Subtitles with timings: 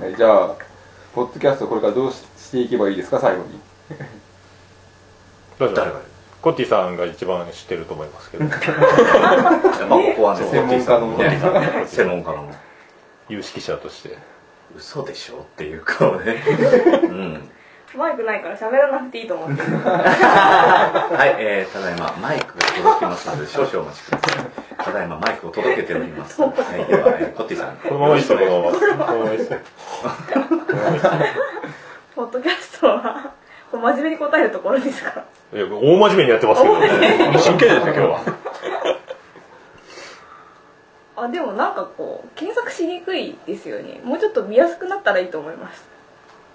[0.00, 0.54] はいじゃあ
[1.14, 3.18] ポッドキャストこれからどうしていけばいいですか？
[3.18, 3.58] 最後に。
[5.58, 6.02] どうしよ誰がう？
[6.40, 8.44] コッティさんが一番知ってると思いますけど。
[8.44, 8.58] まあ
[9.88, 11.16] ここはね専門家の。
[11.18, 11.84] ね。
[11.86, 12.50] 専門家の。
[13.28, 14.16] 有識者として。
[14.76, 15.38] 嘘でしょ？
[15.42, 16.42] っていう顔ね
[17.04, 17.50] うん。
[17.96, 19.68] マイクないから喋らなくていいと思ってる。
[19.82, 24.44] はい、えー、ただいまマイクが届きますので少々お待ちください
[24.88, 26.40] ただいまマイクを届けております。
[26.40, 26.52] はい
[26.86, 27.76] では、えー、コッティさん。
[27.76, 29.38] このままいいっすよこのままこのままいい
[32.16, 33.32] ポッドキャストは
[33.70, 35.10] こう真面目に答えるところですか？
[35.52, 36.74] らいや大真面目にやってますけど
[37.38, 37.76] 真剣ですよ。
[37.82, 38.20] 今日は
[41.16, 44.00] あでもなんかこう検索しにくいですよね。
[44.04, 45.84] もうちょっと見やすくなったらいいと思います。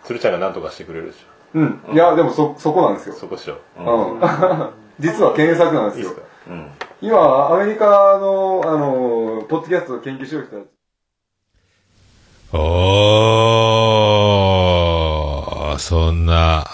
[0.06, 1.82] 鶴ちゃんが何とかしてくれるでしうん。
[1.94, 3.16] いやでもそそこなんですよ。
[3.16, 3.88] ょそこしよううん
[4.20, 4.22] ん。
[5.00, 6.08] 実は検索なんですよ。
[6.08, 6.22] いいっすか？
[6.50, 6.72] うん
[7.04, 10.66] 今アメリカのあのポッドキャストを研究しようとし
[12.52, 16.66] たおー、そんな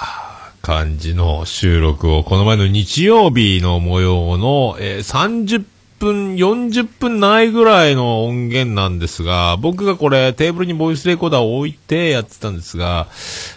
[0.61, 5.65] 感じの収録を、この前の日曜日の模様の、えー30
[5.97, 13.07] 分、40分ないぐらいの音源なんですが、僕がこれテーブルにボイスレコーダーを置いてやってたんですが、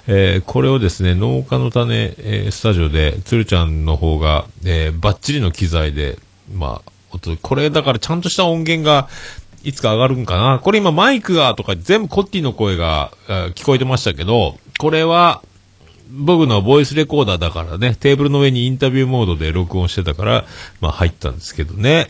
[0.07, 6.19] えーこれをですね、農家の種、えースタジオで、鶴ちゃんの方が、えーバッチリの機材で、
[6.53, 9.09] まあ、音これだからちゃんとした音源が、
[9.65, 15.43] いつか上がるんかなこれ今マイクがとか全部コッティの声があ聞こえてましたけど、これは
[16.11, 20.45] 僕のボイスレコーダーだからね、テーブルの上にインタビューモードで録音してたから、
[20.81, 22.09] まあ入ったんですけどね。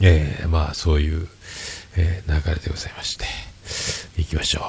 [0.00, 1.28] えー、まあそういう、
[1.96, 3.24] えー流れでございまして。
[4.16, 4.64] 行きましょう。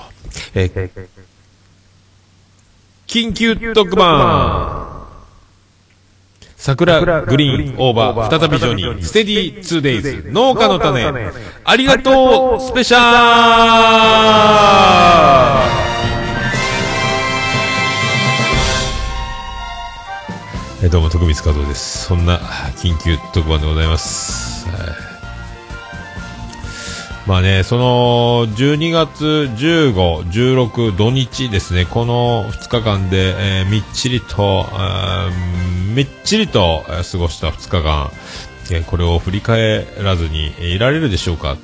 [0.55, 1.07] えー
[3.07, 5.08] 緊急特番
[6.61, 11.31] 桜グリーンオーバー再びジョニーステディ 2days 農家の種。
[11.63, 12.99] ありがとうスペシャ
[20.81, 22.07] ルえどうも徳光加藤です。
[22.07, 22.39] そんな
[22.75, 25.08] 緊急特番でございます、はい
[27.29, 34.65] まあね、その、12月15、16土日ですね、この2日間で、えーみっちりと、
[35.93, 38.09] みっちりと過ごした2日間、
[38.71, 41.55] えこれを振り返らずにいられるでしょうか。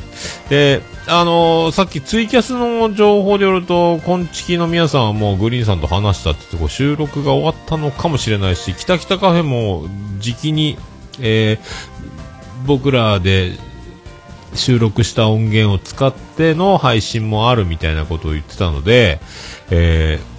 [0.50, 9.88] で、あのーさっきツイキャスの情報によると、こんちきの皆さんはもうグリーンさんと話したって言ってこ収録が終わったのかもしれないし、北北カフェも
[10.20, 10.78] 時期に、
[11.20, 11.96] えー
[12.68, 13.52] 僕らで
[14.55, 19.19] 収録した音源を使っての配信もあるみたいなことを言ってたので、
[19.69, 20.35] えー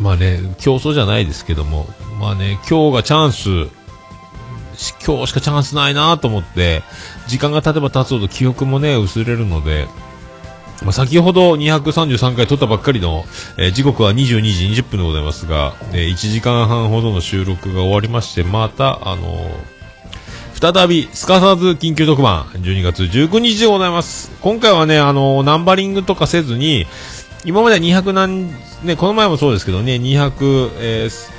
[0.00, 1.86] まあね、競争じゃないですけども、
[2.20, 3.48] まあね、今日がチャンス、
[5.04, 6.82] 今日しかチャンスないなと思って、
[7.26, 9.88] 時間が経てば経つほど記憶もね、薄れるので、
[10.84, 13.24] まあ、先ほど233回撮ったばっかりの、
[13.56, 19.77] えー時刻は22時20分でございますが、えー1時間半ほどの収録が終わりまして、また、あのー
[20.60, 24.32] 再び、すかさず緊急特番、12月19日でございます。
[24.40, 26.86] 今回はね、あのナンバリングとかせずに、
[27.44, 28.48] 今までは200何、
[28.82, 31.38] ね、この前もそうですけどね、200、えー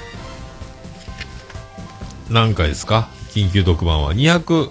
[2.29, 3.09] 何回ですか？
[3.33, 4.13] 緊急特番は。
[4.13, 4.69] 200、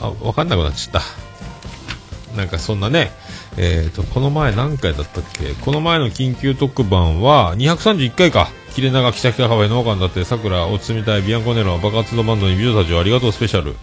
[0.00, 2.36] あ、わかんなくなっちゃった。
[2.36, 3.10] なんかそんなね、
[3.58, 5.54] えっ、と、この前何回だったっけ？
[5.60, 8.48] この前の緊急特番は231回か。
[8.74, 13.74] 切れ長、キシキシハワイ、農家になって、桜、おつみたい、ビアンコネロ、爆発のバンドに美女たちをありがとうスペシャル。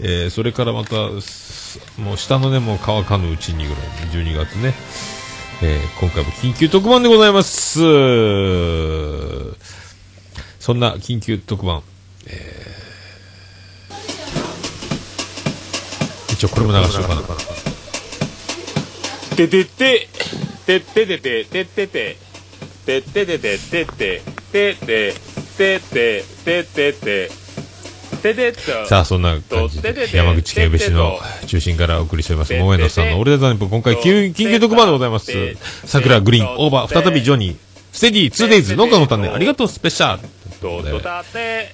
[0.00, 0.96] えー、それからまた、
[2.00, 4.74] もう下の根も乾かぬうちにぐらい、12月ね。
[5.62, 7.80] えー、今回も緊急特番でございます。
[10.58, 11.82] そんな緊急特番、
[12.26, 17.22] えー、一応これも流しようかな。
[19.36, 20.08] ててて
[20.66, 22.23] て、てててて、てててて。
[22.84, 24.22] てててててて
[24.52, 24.74] て
[25.56, 25.80] て
[26.44, 27.30] ててて
[28.86, 35.32] さあ、そんな感じで、山口県宇部市の中心からお送りしております、桃江野さんの俺でザニップ、今回、緊緊急特番でございます。
[35.84, 37.56] 桜グリーン、オーバー、再びジョニー、
[37.92, 40.22] ステディ、ツーデイズ、農家の種、ありがとう、スペシャル。
[40.62, 41.68] どうぞたて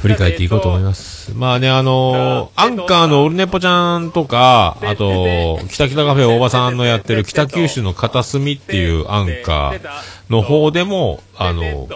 [0.00, 1.32] 振り返っていこうと思います。
[1.34, 9.80] まあね、あのーアンカーのオルネポちゃんとか、あと、北北カフェ大場さんのやってる北九州の片隅っていうアンカー
[10.30, 11.88] の方でも、あの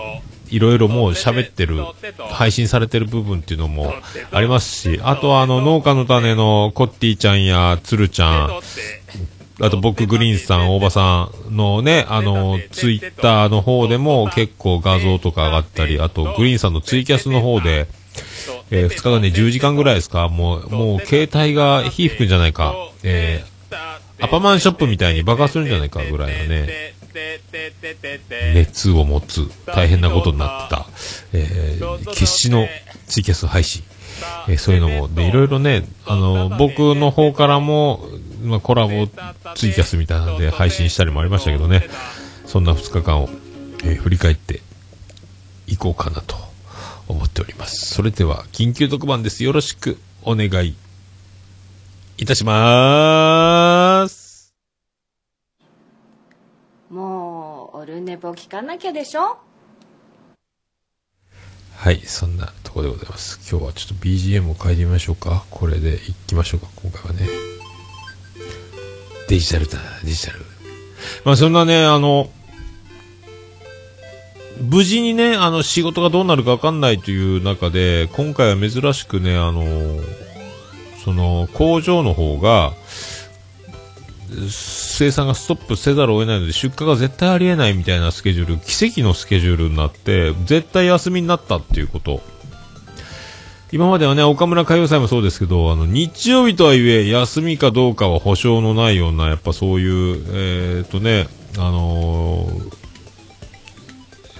[0.50, 1.84] いろいろもう喋ってる、
[2.30, 3.92] 配信されてる部分っていうのも
[4.32, 8.50] ありますし、あとはあの、農家の種のコッティちゃんやツルちゃん、
[9.60, 17.88] あと僕グリーンさん、大場さんのね、あの、ツイッターの方でも結構画像とか上がったり、あとグリーンさんのツイキャスの方で、
[18.70, 20.28] えー、2日間で10時間ぐらいですか？
[20.28, 22.74] もう、もう携帯が火吹くんじゃないか。
[23.02, 26.94] えー、アパマンショップみたいに爆発するんじゃないかぐらいのね、
[28.54, 30.86] 熱を持つ大変なことになってた、
[31.32, 32.68] えー、決死の
[33.06, 33.82] ツイキャス配信。
[34.48, 38.00] えーそういうのも、で、いろいろね、あの、僕の方からも、
[38.42, 39.06] まあ、コラボ
[39.54, 41.88] ツイキャスみたいなので配信したりもありましたけどね、
[42.46, 43.28] そんな2日間を、
[43.84, 44.60] えー振り返って
[45.66, 46.36] いこうかなと
[47.08, 47.94] 思っております。
[47.94, 49.44] それでは、緊急特番です。
[49.44, 50.74] よろしくお願い
[52.16, 54.52] いたします。
[56.90, 59.38] もう、オルネポ聞かなきゃでしょ？
[61.76, 63.40] はい、そんなとこでございます。
[63.50, 65.44] 今日はちょっと BGM を変えてみましょうか。
[65.50, 67.28] これでいきましょうか、今回はね。
[69.28, 70.38] デジタルだ、デジタル。
[71.24, 72.30] まあそんなね、あの、
[74.60, 79.64] 無事にね、あの、仕事がどうなるかわかんないという中で、今回は珍しくね、あの、
[81.04, 82.72] その、工場の方が、
[84.50, 92.20] 生産がストップせざるを得ないので出荷が絶対ありえないみたいなスケジュール奇跡のスケジュールになって絶対休みになったっていうこと
[93.70, 101.28] 今まではね岡村歌謡祭もそうですけどあの日曜日とはいえ休みかどうかは保証のないようなやっぱそういうえー、っとね
[101.58, 102.78] あのー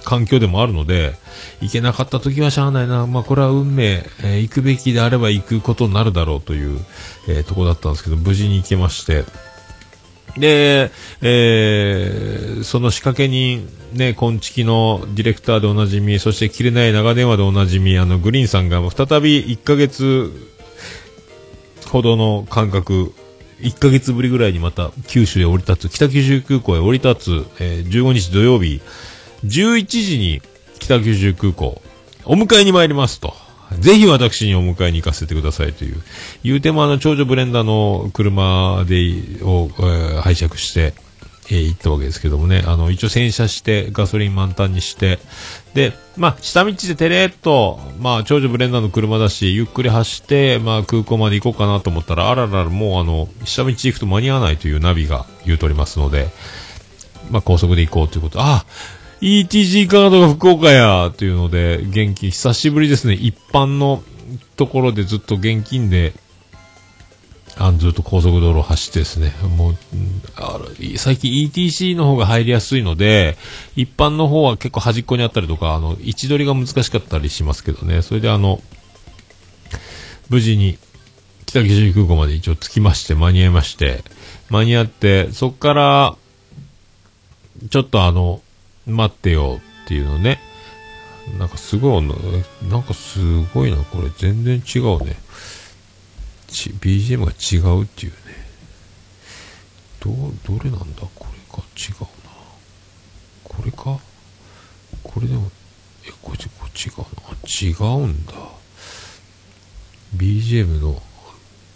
[0.05, 1.13] 環境でもあるので
[1.61, 6.79] 行けなかった時はしゃあないな、まあ、これは運命、えー行くべきであれば行くことになるだろうという、
[7.27, 9.25] えーとこだったんですけど無事に行けまして。
[10.37, 10.91] で、
[11.21, 20.31] えーその仕掛け人、ね、昆虫のディレクターでおなじみ、そして切れない長電話でおなじみ、あの、グリーンさんが再び1ヶ月
[21.87, 23.13] ほどの間隔、
[23.61, 28.81] 1ヶ月ぶりぐらいにまた九州へ降り立つ、北九州空港へ降り立つ、えー15日土曜日、
[29.45, 30.41] 11時に
[30.79, 31.81] 北九州空港、
[32.25, 33.48] お迎えに参りますと。
[33.77, 36.01] ぜひ私にお迎えに行かせてくださいという。
[36.43, 40.93] 言うてもあの、長女ブレンダーの車で、を、えー拝借して、
[41.51, 45.19] えー行ったわけですけどもね、あの、一応洗車して、ガソリン満タンにして、
[45.73, 56.29] で、まあ、下道でてれっと、まあ、長女ブレンダーの車だし、ゆっくり走って、まあ、空港まで行こうかなと思ったら、あららら、もうあの、下道行くと間に合わないというナビが言うとおりますので、
[57.29, 58.39] まあ、高速で行こうということ。
[58.41, 58.65] あ
[59.21, 63.15] ETG カードが福岡やというので、現金、久しぶりですね。
[63.15, 64.01] 一般の
[64.55, 66.13] ところでずっと現金で、
[67.57, 69.77] あずっと高速道路を走ってですね、もう、
[70.97, 73.37] 最近 ETC の方が入りやすいので、
[73.75, 78.61] 一般の方は結構端っこにあったりとか、あの、位置取りが難しかったりしますけどね、それであの、
[80.29, 80.77] 無事に
[81.45, 84.03] 北九州空港まで一応着きまして、間に合いまして、
[84.49, 86.15] 間に合って、そこから、
[87.69, 88.41] ちょっとあの、
[88.89, 90.39] 待ってよっていうのね。
[91.37, 92.15] なんかすごいな、
[92.69, 93.19] なんかす
[93.53, 95.17] ごいな、これ全然違うね。
[96.49, 98.17] BGM が違うっていうね。
[99.99, 100.11] ど、
[100.57, 101.03] どれなんだ？
[101.15, 101.63] これか？
[101.77, 102.07] 違うな。
[103.43, 103.99] これか？
[105.03, 105.51] これでも、
[106.05, 107.05] え、これ、これ違うな？
[107.29, 108.33] あ違うんだ。
[110.15, 111.01] BGM の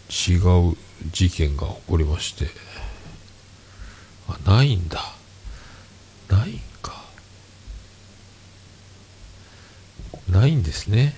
[0.10, 0.78] 違う
[1.12, 2.48] 事件が起こりまして。
[4.28, 5.14] あ、ないんだ。
[6.30, 7.04] ないんか。
[10.30, 11.14] ないんですね。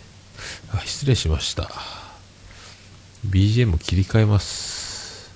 [0.73, 1.71] あ、失礼しました。
[3.25, 5.31] BGM 切り替えます。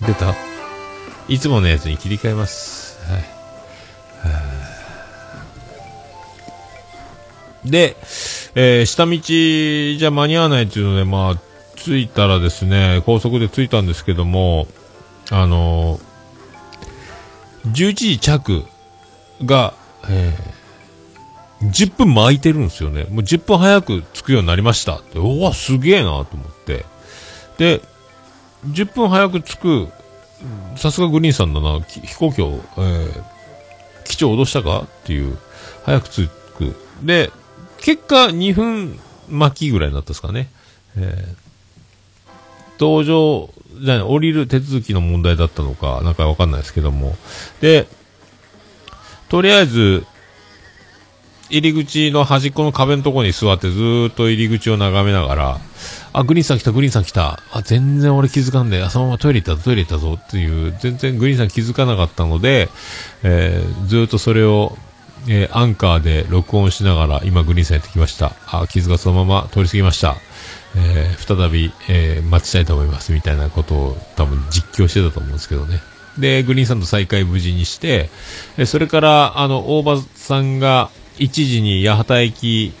[0.00, 0.34] 出た
[1.28, 2.98] いつものやつに切り替えます。
[3.04, 3.24] はい。
[7.70, 7.96] で、
[8.54, 9.18] えー下道
[9.98, 11.40] じゃ間に合わないっていうので、まあ、
[11.76, 14.66] 着いたらですね、高速で着いたんですけども、
[15.30, 16.00] あの
[17.66, 18.64] 11時着
[19.44, 19.74] が、
[20.08, 20.60] えー
[21.62, 23.04] 10分巻いてるんですよね。
[23.10, 25.18] もう10分早く着くようになりましたって。
[25.18, 26.86] おわ、すげえなと思って。
[27.58, 27.82] で、
[28.66, 29.88] 10分早く着く、
[30.76, 33.22] さすがグリーンさんだな、飛行機を、えー
[34.04, 35.36] 基地を脅したかっていう、
[35.84, 36.74] 早く着く。
[37.02, 37.30] で、
[37.78, 40.48] 結果2分巻きぐらいになったですかね。
[40.96, 43.50] えー搭乗、
[43.84, 47.14] じゃない降りる手続きの問題だったのか、なんかわかんないですけども。
[47.60, 47.86] で、
[49.30, 50.04] とりあえず、
[51.50, 55.60] 入り口の端っこの壁のところに座ってずっと入り口を眺めながら、
[56.12, 57.40] あ、グリーンさん来た、グリーンさん来た。
[57.52, 62.68] あ、全然俺気づかんで、あ、そのままトイレ行ったぞ、トイレ行ったぞっていう、全然グリーンさん気づかなかったので、
[63.22, 64.76] えーずっとそれを、
[65.28, 68.32] えーアンカーで録音しながら、今グリーンさんやってきました。
[68.46, 70.16] あ、傷がそのまま通り過ぎました。
[70.76, 75.80] えー再び、えー待ちたいと思います、みたいなことを多分実況してたと思うんですけどね。
[76.18, 78.10] で、グリーンさんと再会無事にして、
[78.56, 82.72] えそれから、あの、大場さんが1時に八幡駅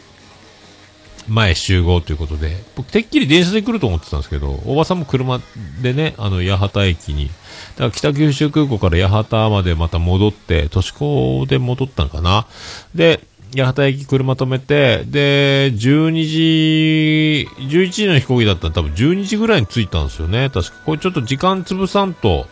[1.28, 5.40] 前集合ということで、僕、てっきり電車で来ると思ってたんですけど、おばさんも車
[5.80, 7.32] でね、あの、八幡駅に、だ
[7.76, 12.46] から北九州空港から八幡までまた戻って、都市高で戻ったのかな。
[12.94, 13.20] で、
[13.56, 20.50] 八幡駅車止めて、で、12時、11時の飛行機だったら多分12時ぐらいに着いたんですよね。
[20.50, 22.46] 確か、これちょっと時間潰さんと、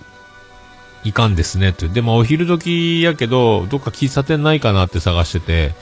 [1.09, 1.89] いかんですねって。
[1.89, 5.75] で、まあお昼時やけど、どっか喫茶店ないかなって探してて、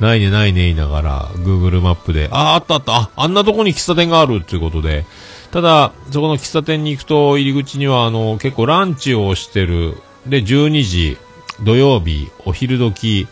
[0.00, 5.04] ないねないね言いながら、Google マップで、あ、あったあった、あ、あんなとこに喫茶店があるっていうことで、
[5.50, 9.96] ただ、そこの喫茶店に行くと、入り口には、あの、結構ランチをしてる。
[10.26, 11.18] で、12時、
[11.62, 13.28] 土曜日、お昼時、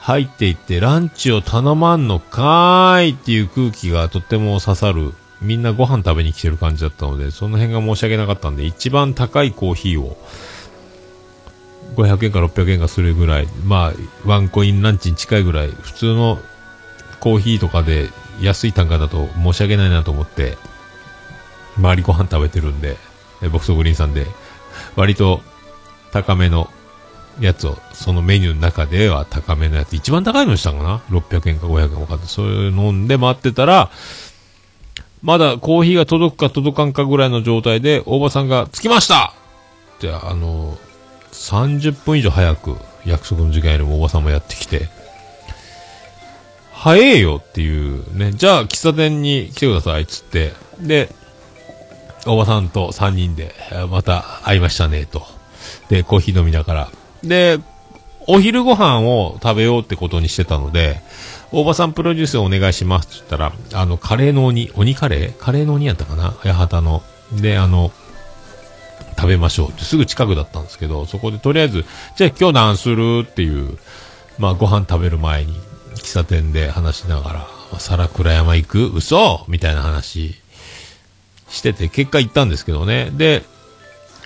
[0.00, 5.12] 入っていって、ランチを頼まんのかーいっていう空気がとっても刺さる。
[5.42, 10.16] みんなご飯食べに来てる感じだったので、その辺が申し訳なかったんで、一番高いコーヒーを、
[11.98, 13.92] 500円か600円かするぐらい、まあ、
[14.24, 16.38] ワンコインランチに近いぐらい、普通の
[17.18, 18.08] コーヒーとかで
[18.40, 20.56] 安い単価だと申し訳ないなと思って、
[21.76, 22.96] 周りご飯食べてるんで、
[23.42, 24.26] えボクソグリーンさんで、
[24.94, 25.40] 割と
[26.12, 26.70] 高めの
[27.40, 33.90] やつを、そのメニューの中では高めのやつ、一番高いのにしたかな ?600 円か500円か分かって、それ飲んで待ってたら、
[35.22, 39.34] まだコーヒーが届くか届かんかぐらいの状態で、大場さんが、着きました
[39.96, 40.78] って、あの、
[41.38, 42.76] 30分以上早く、
[43.06, 44.88] 約束の時間よりも大場さんもやってきて、
[46.72, 51.08] 早えよっていうね、じゃあ喫茶店に来てくださいっつって、で、
[52.26, 53.54] 大場さんと3人で、
[53.90, 55.26] また会いましたね、と。
[55.88, 56.88] で、コーヒー飲みながら。
[57.22, 57.58] で、
[58.26, 61.00] お昼ご飯を食べようってことにしてたので、
[61.50, 65.36] 大場さんプロデュースお願いしますって言ったら、あの、カレーの鬼、鬼カレー？
[65.38, 66.32] カレーの鬼やったかな？
[66.52, 67.02] 八幡の。
[67.32, 67.90] で、あの、
[69.18, 71.84] 食べましょうってすぐ近くだったんですけど、そこでとりあえず、
[72.16, 73.76] じゃあ今日何するっていう、
[74.38, 75.54] まあご飯食べる前に
[75.96, 77.46] 喫茶店で話しながら、
[77.80, 78.86] 皿倉山行く？
[78.94, 80.36] 嘘みたいな話
[81.48, 83.10] してて、結果行ったんですけどね。
[83.12, 83.42] で、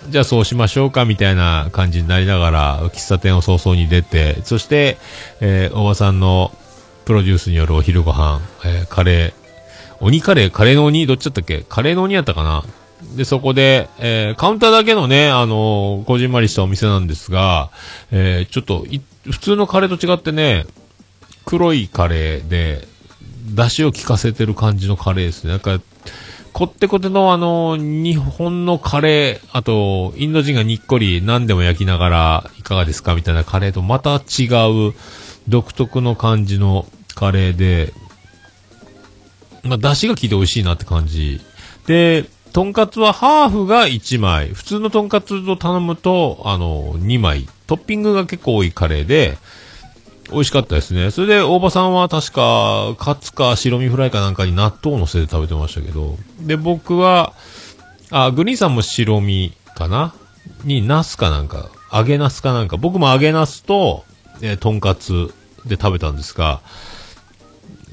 [0.08, 4.98] じゃあそうしましょうかみたいな感じになりながら、喫茶店を早々に出て、そして、
[5.40, 6.52] えー、大場さんの
[7.04, 9.32] プロデュースによるお昼ご飯、えーカレー、
[10.00, 11.64] 鬼カレー、カレーの鬼、どっちだったっけ？
[11.68, 12.64] カレーの鬼やったかな？
[13.16, 17.70] で、そこで、えーカウンターだけのね、あのーこじんまりしたお店なんですが、
[18.10, 18.86] えーちょっと、
[19.30, 20.66] 普通のカレーと違ってね、
[21.44, 22.86] 黒いカレーで、
[23.54, 25.50] 出汁を効かせてる感じのカレーですね。
[25.50, 25.80] なんか、
[26.52, 34.46] こってこてのあの、日本のカレー、あと、インド人がにっこり何でも焼きながら、いかがですかみたいなカレーとまた違
[34.90, 34.94] う、
[35.48, 37.92] 独特の感じのカレーで、
[39.62, 41.40] まあ、出汁が効いて美味しいなって感じ。
[41.86, 44.48] で、とんかつはハーフが1枚。
[44.48, 47.48] 普通のとんかつを頼むと、あの、2枚。
[47.66, 49.38] トッピングが結構多いカレーで、
[50.30, 51.10] 美味しかったですね。
[51.10, 57.32] それで、大場さんは確か、カツか白身フライかなんかに納豆を乗せて食べてましたけど、で、僕は、
[58.10, 60.14] あ、グリーンさんも白身かな？
[60.64, 64.04] に、ナスかなんか、揚げナスかなんか、僕も揚げナスと、
[64.40, 65.32] えーとんかつ
[65.64, 66.60] で食べたんですが、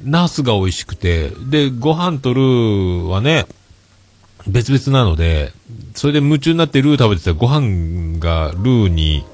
[0.04, 3.46] ナスが美味しくて、で、ご飯とルーはね、
[4.48, 5.52] 別々なので、
[5.96, 9.26] それで夢中になってルー食べてたらご飯がルーに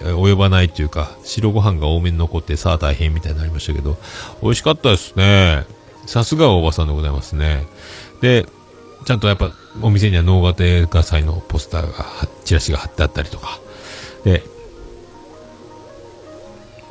[0.00, 3.96] 及ばないというか、白ご飯が多めに残ってさあ大変みたいになりましたけど、
[4.42, 5.66] 美味しかったですね。
[6.06, 7.66] さすがおばさんでございますね。
[8.20, 8.46] で、
[9.04, 9.52] ちゃんとやっぱ
[9.82, 12.06] お店には能型映画祭のポスターが、
[12.44, 13.60] チラシが貼ってあったりとか。
[14.24, 14.42] で、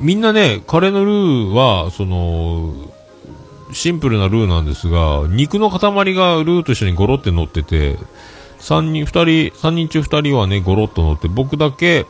[0.00, 2.74] みんなね、カレーのルーは、その、
[3.74, 5.80] シンプルなルーなんですが、肉の塊
[6.14, 7.98] がルーと一緒にゴロって乗ってて、
[8.58, 12.06] 三人、二人、三人中二人はね、ゴロっと乗って、僕だけ、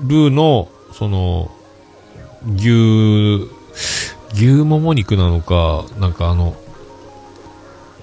[0.00, 1.50] ルーの、その、
[2.56, 3.48] 牛、
[4.34, 6.56] 牛もも肉なのか、なんかあの、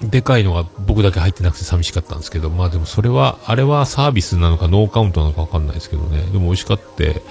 [0.02, 6.22] でかいのが僕だけ入ってなくて寂しかったんですけど、まあでもそれは、あれはサービスなのかノーカウントなのかわかんないですけどね。
[6.32, 7.22] でも美味しかって、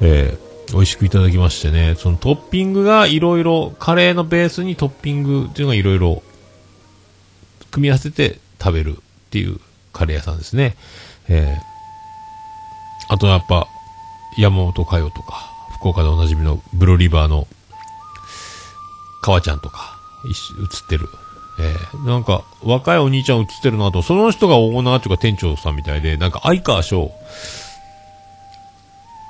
[0.00, 6.22] えー、美味しくいただきましてね、そのトッピングがいろいろ、カレーのベースにトッピングっていうのがいろいろ、
[7.70, 9.60] 組み合わせて食べるっていう
[9.92, 10.76] カレー屋さんですね。
[11.28, 13.68] えー、あとやっぱ、
[14.38, 17.46] 山本佳代とか、福岡でおなじみのブロリバーの、
[19.22, 21.08] 川ちゃんとか、映ってる。
[21.58, 27.12] えー、なんか、若いお兄ちゃん映ってるなと、その人がオーナーというか店長さんみたいで、なんか相川翔。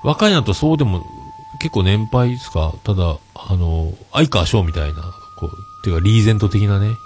[0.02, 1.04] 若いなとそうでも、
[1.60, 2.72] 結構年配ですか？
[2.84, 5.02] ただ、あの、相川翔みたいな、
[5.36, 6.96] こう、ていうかリーゼント的なね、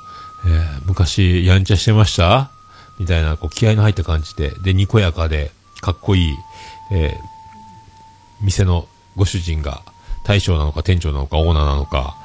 [0.47, 2.50] えー、昔やんちゃしてました？
[2.99, 6.35] みたいな、こう、気合の入った感じで、で、にこやかで、かっこいい、
[6.92, 9.83] えー、店のご主人が
[10.25, 12.16] 大将なのか店長なのかオーナーなのか、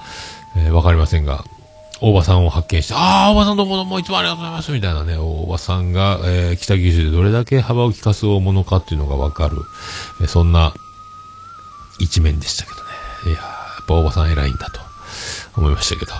[0.57, 1.43] えーわかりませんが、
[2.01, 9.55] 大場さんを発見して、ああ、大場さんどうもどうもいつもありがとうございます、みたいなね、大場さんが、えー北九州でどれだけ幅を利かす大物かっていうのがわかる、
[10.19, 10.73] えーそんな
[11.99, 12.81] 一面でしたけどね。
[13.27, 13.45] いやーや
[13.83, 14.81] っぱ大場さん偉いんだと
[15.55, 16.13] 思いましたけど。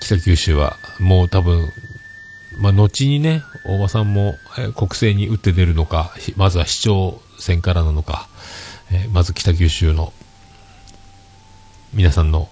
[0.00, 1.70] 北九州はもう多分、
[2.58, 4.34] まあ、後にね、大場さんも、
[4.74, 8.28] 国政に打って出るのか、まずは市長選からなのか、
[8.90, 10.12] えーまず北九州の
[11.92, 12.48] 皆さんの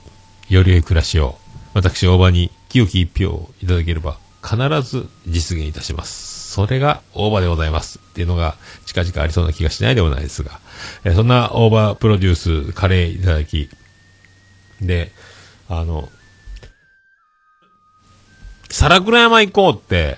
[0.49, 1.37] より良い暮らしを、
[1.75, 6.38] 私、大場に清き一票をいただければ、必ず実現いたします。
[6.49, 7.99] それが大場でございます。
[7.99, 10.61] っていうのが、近々ありそうな気がしないでもないですが、
[11.05, 13.69] えーそんな大場プロデュース、カレーいただき、
[14.81, 15.13] で、
[15.69, 16.09] あの、
[18.71, 20.17] 皿倉山行こうって、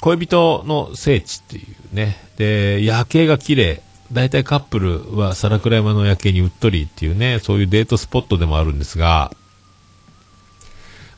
[0.00, 2.16] 恋人の聖地っていうね。
[2.36, 3.82] で、夜景が綺麗。
[4.12, 9.32] 大体カップルは皿倉山の夜景にうっとりっていうね、そういうデートスポットでもあるんですが、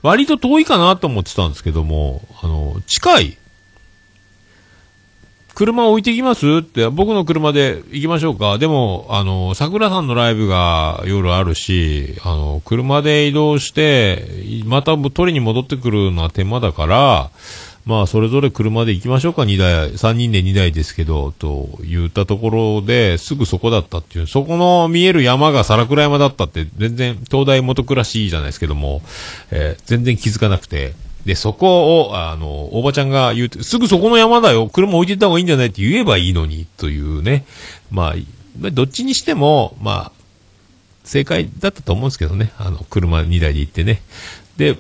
[0.03, 3.39] 割と遠いかなと思ってたんですけども、あの、近い。
[5.55, 8.59] 車置いてきますって、僕の車で行きましょうか。
[8.59, 14.25] でも、あの、桜さんのライブが夜あるし、あの、車で移動して、
[14.67, 17.31] また取りに戻ってくるのは手間だから、
[17.89, 29.01] まあ、それぞれ車で行きましょうか、2台、3人で2台ですけど、と言ったところで、すぐそこだったっていう、そこの見える山が皿倉山だったって、全然、東大元暮らしじゃないですけども、
[29.51, 30.93] えー全然気づかなくて、
[31.25, 37.47] で、そこを、あの、おばちゃんが言うて、すぐそこの山だよ、車置いてった方がいいんじゃないって言えばいいのに、というね。
[37.91, 40.13] まあ、どっちにしても、まあ、
[41.05, 42.53] 正解だったと思うんですけどね。
[42.59, 44.03] あの、車2台で行ってね。
[44.59, 44.77] で、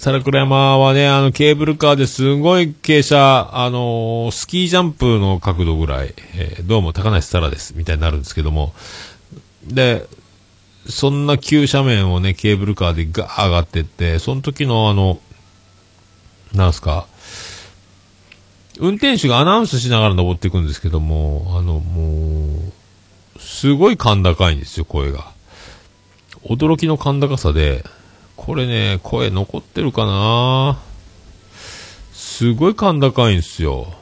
[0.00, 8.72] 皿倉山はね、あの、ケーブルカーですごい傾斜、あのースキージャンプの角度ぐらい、えーどうも高梨沙羅です、みたいになるんですけども。
[9.62, 10.06] で、
[10.88, 15.20] そんな急斜面をね、ケーブルカーでガー上がってって、その時のあの、
[16.54, 17.06] なんすか、
[18.78, 22.70] 運転手がアナウンスしながら登っていくんですけども、あの、も
[23.36, 25.30] う、すごい甲高いんですよ、声が。
[26.44, 27.84] 驚きの甲高さで、
[28.42, 30.80] これね、声残ってるかな？
[32.10, 33.92] すごい甲高いんですよ。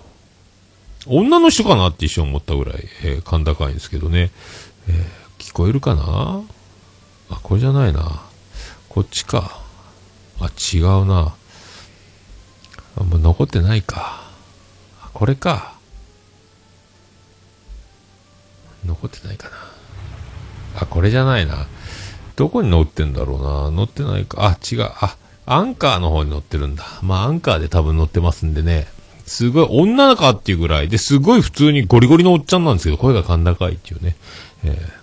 [1.07, 4.31] 女の人かなって一瞬思ったぐらい、えー甲高いんですけどね。
[4.88, 6.42] えー聞こえるかな？
[7.31, 8.22] あ、これじゃないな。
[8.88, 9.61] こっちか。
[10.40, 11.35] あ、違うな。
[12.96, 14.22] あ、もう残ってないか。
[15.12, 15.74] これか。
[18.87, 19.57] 残ってないかな。
[20.83, 21.66] あ、これじゃないな。
[22.38, 23.77] どこに載ってんだろうな。
[23.77, 24.46] 載ってないか。
[24.46, 24.83] あ、違う。
[24.83, 26.85] あ、アンカーの方に乗ってるんだ。
[27.03, 28.87] まあ、アンカーで多分載ってますんでね。
[29.27, 34.14] すごい、女のかっていうぐらいで、すごい普通にゴリゴリのおっちゃんなんですけど、声が甲高いっていうね。
[34.62, 34.98] えー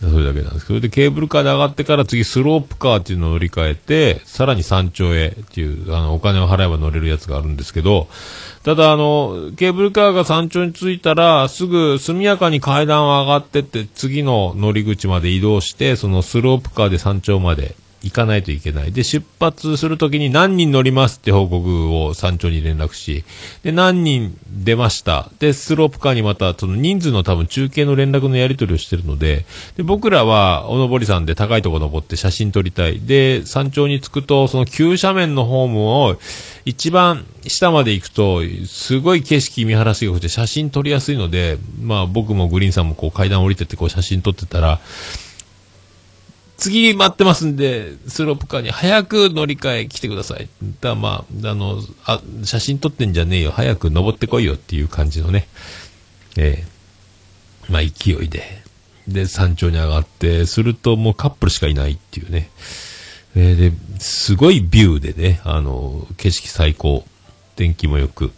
[0.00, 8.06] それだけなんですけど、で、ケーブルカーで上がってから次スロープカーっていうのを乗り換えて、さらに山頂へっていう、あの、お金を払えば乗れるやつがあるんですけど、
[8.62, 18.92] ただあの、ケーブルカーが山頂に着いたら、すぐ速やかに階段を上がってって、次の乗り口まで移動して、そのスロープカーで山頂まで行かないといけない。
[18.92, 23.24] で、出発するときに何人乗りますって報告を山頂に連絡し、
[23.62, 25.30] で、何人出ました。
[25.40, 29.44] で、スロープカーにまた、その人数の多分中継の連絡のやり取りをしてるので、
[29.76, 33.00] で、僕らは、おのぼりさんで高いとこ登って写真撮りたい。
[33.00, 36.18] で、山頂に着くと、その急斜面のホームを、
[36.64, 44.78] 一番下まで行くと、すごい景色見晴らしが良くて写真撮りやすいので、まあ僕もグリーンさんもこう階段降りてってこう写真撮ってたら、
[46.58, 50.48] 次待ってますんで、スロープカーに早く乗り換え来てください。
[50.80, 53.52] だまあ、あの、あ、写真撮ってんじゃねえよ。
[53.52, 55.46] 早く登ってこいよっていう感じのね。
[56.36, 56.78] ええ
[57.70, 58.42] まあ勢いで。
[59.06, 62.50] で、山頂に上がって、するともうカップルしかいないっていうね。
[63.36, 67.04] えーで、すごいビューでね、あの、景色最高。
[67.54, 68.26] 天気も良く。
[68.26, 68.30] い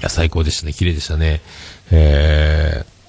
[0.00, 0.72] や、最高でしたね。
[0.72, 1.42] 綺麗でしたね。
[1.90, 2.99] えー、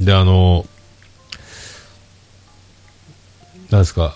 [0.00, 0.66] で、あの、
[3.70, 4.14] なんですか、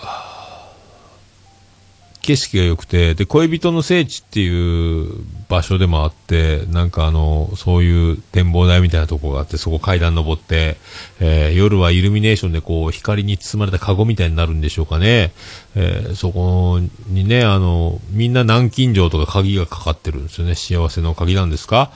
[2.22, 10.78] 景色が良くて、で、恋人の聖地っていう場所でもあって、なんかあの、そういう展望台みたいなとこがあって、そこ階段登って、
[11.20, 15.32] えー夜はイルミネーションでこう、光に包まれたカゴみたいになるんでしょうかね。
[15.76, 20.54] えーそこにね、あの、みんな南京錠とか鍵がかかってるんですよね。
[20.54, 21.92] 幸せの鍵なんですか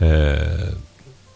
[0.00, 0.91] えー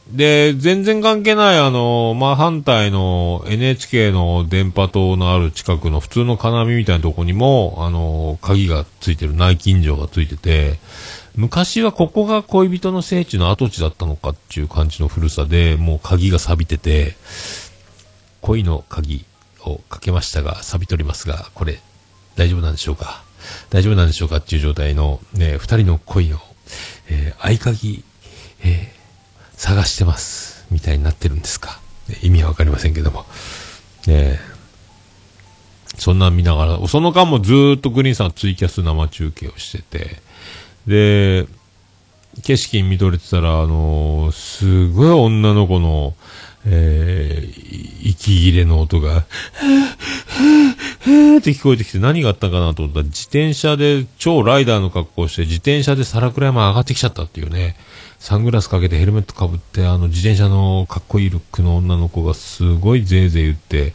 [0.09, 10.79] で、全然関係ない、あの、まあ、反対の NHK の電波塔のある近くの普通の金網みたいなとこにも、あの、鍵がついてる、内勤錠がついてて、
[11.35, 17.17] 昔はここが恋人の聖地の跡地だったのかっていう感じの古さで、もう鍵が錆びてて、
[18.43, 19.25] 恋の鍵
[19.65, 21.81] をかけましたが、錆びておりますが、これ、
[22.37, 23.25] 大丈夫なんでしょうか？
[23.71, 26.39] 大丈夫なんでしょうかっていう状態の、ね、二人の恋の、
[27.09, 28.05] えー合鍵、
[28.63, 28.96] えー
[29.57, 31.81] 探してます、みたいになってるんですか？
[32.23, 33.25] 意味はわかりませんけども。
[34.07, 34.39] ね
[35.99, 40.21] そんな見ながら、その間もずっとグリーンさんツイキャス生中継をしてて、
[40.87, 41.47] で、
[42.43, 46.15] 景色見とれてたら、あのーすごい女の子の、
[46.67, 49.25] えー、息切れの音が、
[51.07, 57.75] へ ーって聞こえてきて何があったかなと思ったら、自転車で、超ライダーの格好をして、自転車で皿倉山上がってきちゃったっていうね、
[58.19, 63.93] サングラスかけてヘルメットかぶって、あの自転車のかっこいいルックの女の子がすごいぜいぜい言って、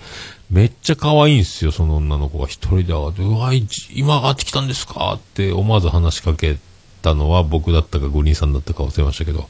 [0.49, 2.83] めっちゃ可愛いんですよ、その女の子が一人で。
[2.93, 3.51] 上がって、うわ、
[3.93, 5.13] 今上がってきたんですか？
[5.13, 6.57] って思わず話しかけ
[7.01, 9.49] たのは僕だったかグリーンさんだったか忘れましたけど、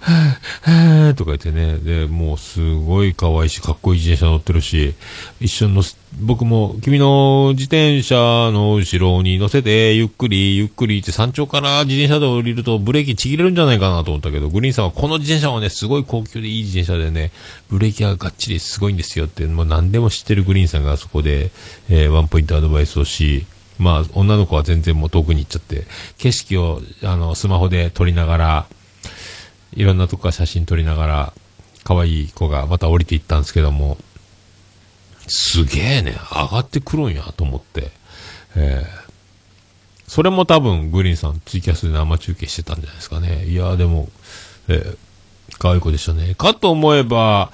[0.00, 4.94] はぁ、はぁとか言ってね、で、もうすごい可愛いし、かっこいい自転車乗ってるし、
[5.40, 5.82] 一緒に乗、
[6.20, 8.14] 僕も君の自転車
[8.52, 17.32] の後ろに乗せて、ゆっくり、ゆっくりって山頂から自転車で降りるとブレーキちぎれるんじゃないかなと思ったけど、グリーンさんはこの自転車はね、すごい高級でいい自転車でね、
[17.68, 21.50] ブレーキががっちりすごいんですよって、もう何でも知ってるグリーンさんがそこで、
[21.88, 23.46] えーワンポイントアドバイスをし、
[23.78, 25.84] まあ、女の子は全然もう遠くに行っちゃって、
[26.18, 28.66] 景色を、あの、スマホで撮りながら、
[29.76, 31.32] いろんなとこから写真撮りながら、
[31.84, 33.98] 可愛い子がまた降りていったんですけども、
[35.26, 37.90] すげえね、上がってくるんやと思って、
[38.56, 39.04] えー
[40.06, 43.46] それも多分グリーンさんツイキャスで生中継してたんじゃないですかね。
[43.46, 44.10] いや、でも、
[44.68, 44.96] えー
[45.58, 46.34] 可愛い子でしたね。
[46.34, 47.52] かと思えば、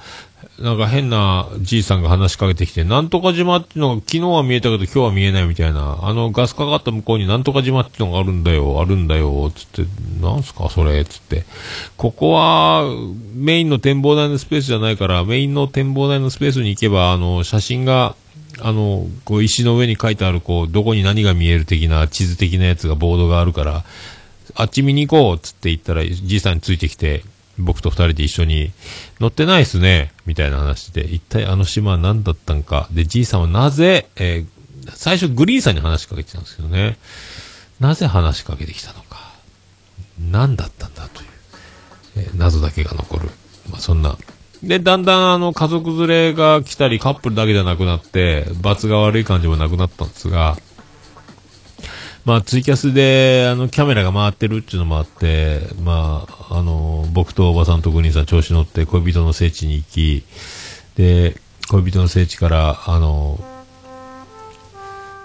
[0.61, 11.45] なんか変なじいさんが話しかけてきて、なんとか島っていうのが昨日は見えたけど今日は見えないみたいな、あのガスかかった向こうになんとか島っていうのがあるんだよ、あるんだよ、つって、なんすかそれ、つって。
[11.97, 12.83] ここは
[13.33, 18.15] メインの展望台のスペースじゃないから、メインの展望台のスペースに行けば、あの、写真が、
[18.59, 23.83] あの、こう石の上に書いてある、こう、どこに何が見える的な、地図的なやつが、ボードがあるから、
[24.55, 27.23] あっち見に行こうっつって言ったら、じいさんについてきて、
[27.61, 28.71] 僕と二人で一緒に、
[29.19, 32.87] 乗ってないっすね、みたいな話で、一体あの島は何だったんか。
[32.91, 34.61] で、じいさんはなぜ、えー
[34.95, 36.97] 最初グリーンさんに話しかけてたんですけどね、
[37.79, 39.31] なぜ話しかけてきたのか。
[40.19, 41.29] 何だったんだという、
[42.17, 43.29] えー謎だけが残る。
[43.69, 44.17] まあ、そんな。
[44.63, 50.57] で、だんだんあの家族連れが来たり、カップルだけじゃなくなって、罰が悪い感じもなくなったんですが、
[52.23, 60.23] まあ、ツイキャスで、あの、キャメラが回ってるっていうのもあって、まあ、あの、僕とおばさんとグリーンさん調子乗って恋人の聖地に行き、
[60.95, 61.35] で、
[61.69, 63.39] 恋人の聖地から、あの、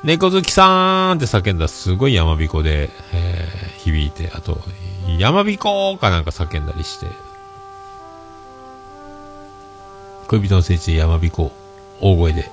[0.04, 4.58] 猫好きさーんって叫んだすごい山彦で、えー響いて、あと、
[5.18, 7.06] 山彦かなんか叫んだりして、
[10.28, 11.52] 恋人の聖地で山彦、
[12.00, 12.50] 大声で、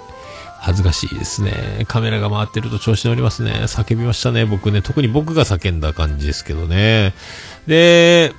[0.63, 1.84] 恥ずかしいですね。
[1.89, 3.52] カメラが回ってると調子乗りますね。
[3.65, 4.82] 叫びましたね、僕ね。
[4.82, 7.13] 特に僕が叫んだ感じですけどね。
[7.67, 8.32] で、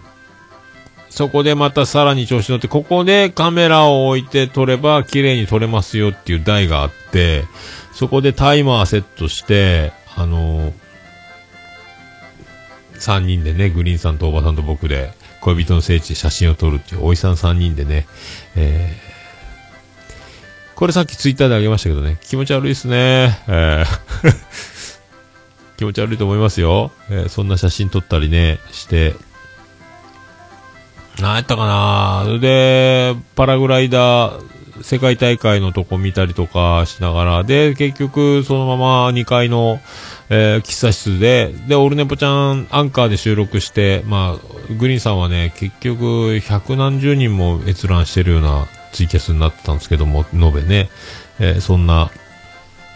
[1.10, 7.44] そこでまたさらに調子乗って、ここでカメラを置いて撮れば綺麗に撮れますよっていう台があって、
[7.92, 10.72] そこでタイマーセットして、あの
[12.94, 18.06] 3人でね、グリーンさんとおばさんと僕で、恋人の聖地で写真を撮るっていう、おいさん3人でね、
[18.56, 19.13] えー
[20.74, 23.38] これさっきツイッターであげましたけどね、気持ち悪いですね。
[23.48, 23.86] えー
[25.76, 26.92] 気持ち悪いと思いますよ。
[27.10, 29.14] えーそんな写真撮ったりね、して。
[31.20, 34.42] 何やったかなで、パラグライダー、
[34.82, 39.80] 世界大会のとこ見たりとかしながら、で、結局、そのまま2階の、
[40.28, 50.88] えー喫茶室で、で、オルネポちゃんアンカーで収録して、まあ、グリーンさんはね、結局、百何十人も閲覧してるようなツイキャスになってたんですけども、延べね、
[51.40, 52.10] えーそんな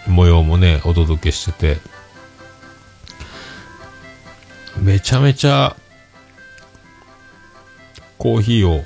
[0.06, 1.80] 模様もね、お届けしてて、
[4.80, 5.76] めちゃめちゃ、
[8.16, 8.84] コーヒーを、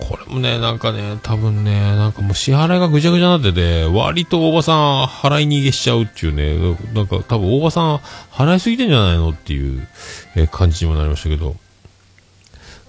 [0.00, 7.96] これもね、なんかね、多分ね、なんかもう支払いがぐちゃぐちゃになってて、割と大場さん払い逃げしちゃうっていうね、なんか多分大場さん
[8.32, 9.86] 払いすぎてんじゃないのっていう、
[10.34, 11.54] え感じにもなりましたけど、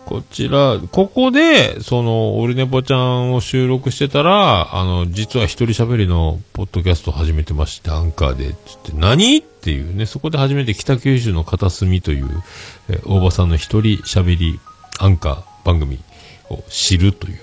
[0.06, 9.38] こちら、ここで、その、オルネポちゃんを収録してたら、あの、実は一人喋りのポッドキャスト始めてまして、アンカーで、つって、何？
[9.38, 12.28] っていうね、そこで初めて北九州の片隅という、
[12.90, 14.60] え大場さんの一人喋り
[15.00, 16.00] アンカー番組
[16.50, 17.40] を知るという、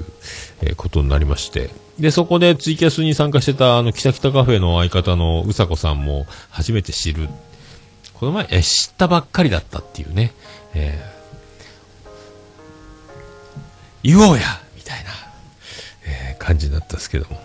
[0.62, 7.28] えことになりまして、で、そこでツイキャスに参加してた、あの、キタキタカフェの相方のうさこさんも初めて知る。
[8.14, 10.32] この前、え、知ったばっかりだったっていうね、
[10.74, 11.15] えー
[14.06, 14.42] 言おうや
[14.76, 15.10] みたいな、
[16.06, 17.40] えー感じになったんですけども。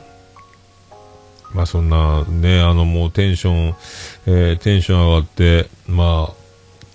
[1.54, 3.76] まあそんな、ね、あのもうテンション、
[4.28, 6.34] えーテンション上がって、まあ、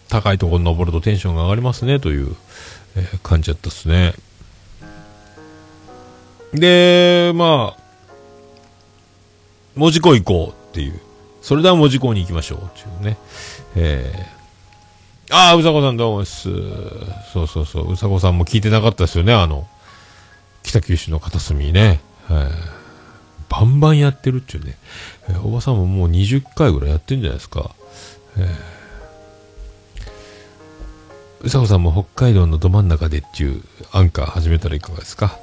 [0.09, 2.37] 高いところに登るとテンションが上がりますねという、
[2.94, 4.14] えー感じだったですね。
[6.55, 7.83] で、まあ、
[9.74, 11.00] 文字工行こうっていう。
[11.42, 13.18] それでは文字工に行きましょうっていうね。
[13.74, 14.36] えー、
[15.30, 16.48] ああ、うさこさんどうもです。
[17.32, 17.92] そうそうそう。
[17.92, 19.66] うさこさんも聞いてなかったですよね、あの、
[20.62, 22.00] 北九州の片隅ね。
[22.26, 22.76] はい
[23.48, 24.76] バンバンやってるっていうね。
[25.28, 27.70] えーおばさんももう20回ぐらいやってるんじゃないですか。
[28.36, 28.46] えー
[31.42, 33.62] うさこさんも北海道のど真ん中でっていう
[33.92, 35.38] アンカー始めたらいかがですか。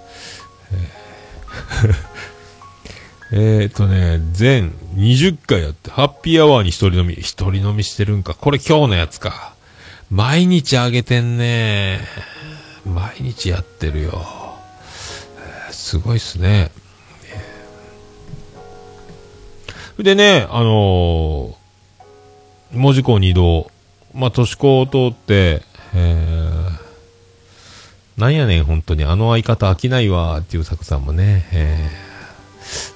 [0.73, 1.95] えー
[3.35, 8.35] えーとね、全20回やって、ハッピーアワーに一人飲み、一人飲みしてるんか。
[8.35, 9.52] これ今日のやつか。
[10.09, 12.01] 毎日あげてんね。
[12.85, 14.23] 毎日やってるよ。
[15.71, 16.71] すごいっすね。
[19.97, 21.55] でね、あのー、
[22.73, 23.71] 門司港に移動。
[24.13, 25.61] まあ、都市港を通って、
[25.95, 29.03] えー、なんやねん、本当に。
[29.03, 32.12] あの相方飽きないわ、っていう作さんもね、えー、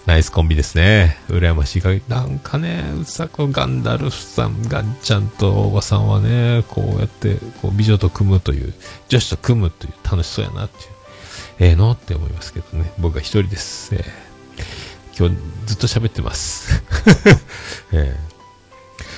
[0.06, 1.18] ナイスコンビですね。
[1.30, 2.04] 羨ましい限り。
[2.08, 8.74] なんかね、うさこガンダルフさん、ガンちゃんとおばさんはね、こうやって、こう、美女と組むという、
[9.10, 10.90] 女子と組むという、楽しそうやなっていう。
[11.60, 12.92] ええのって思いますけどね。
[13.00, 13.96] 僕は一人です。
[13.96, 14.28] えー
[15.20, 15.36] 今日
[15.66, 16.84] ずっと喋ってます。
[17.92, 18.28] ええ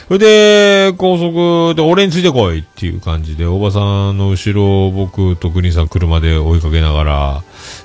[0.07, 3.79] それで、高速で俺についてこいっていう感じで、おばさ
[4.11, 7.43] んの後ろを僕とグリーンさん車で追いかけながら、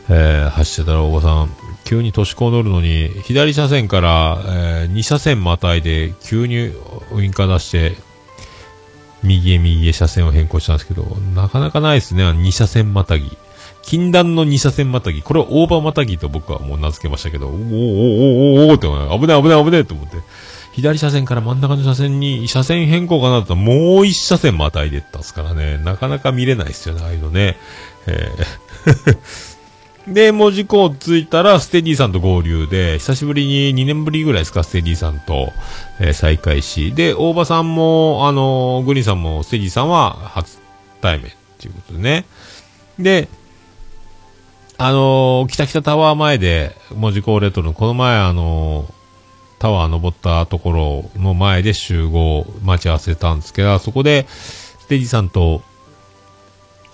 [0.09, 1.51] えー走ってたらおばさん、
[1.85, 6.73] 急に都市高乗るのに、左車線から、え2車線またいで、急に
[7.13, 7.97] ウインカー出して、
[9.23, 13.37] 右へ右へ車線を変更したんですけど、なかなかないですね、2車線またぎ。
[13.83, 15.23] 禁断の2車線またぎ。
[15.23, 17.73] これをオーバーまたぎと僕はもう名付けましたけど、おーおーおー
[18.63, 20.17] おーおーって、危ない危ない危ないと思って。
[20.73, 25.79] 左車線から真ん中の車線に車線変更かなともう一車線またいでったんですからね。
[25.79, 27.57] なかなか見れないですよね、ああいうのね。
[28.07, 29.54] えー
[30.07, 35.53] で、文字港着いたら、ステディさんと合流で、久しぶりに2年ぶりぐらいですか、ステディさんと、
[35.99, 40.59] えー再会し、で、大場さんも、あのーグリーンさんも、ステディさんは初
[41.01, 42.27] 対面っていうことでね。
[42.99, 43.29] で、
[44.77, 48.87] あのー、北北タワー前で、文字工レトロの、この前あの
[49.59, 50.73] タワー登ったとこ
[51.15, 55.63] ろの前で集合、待ち合わせたんですけど、そこで、ステディさんと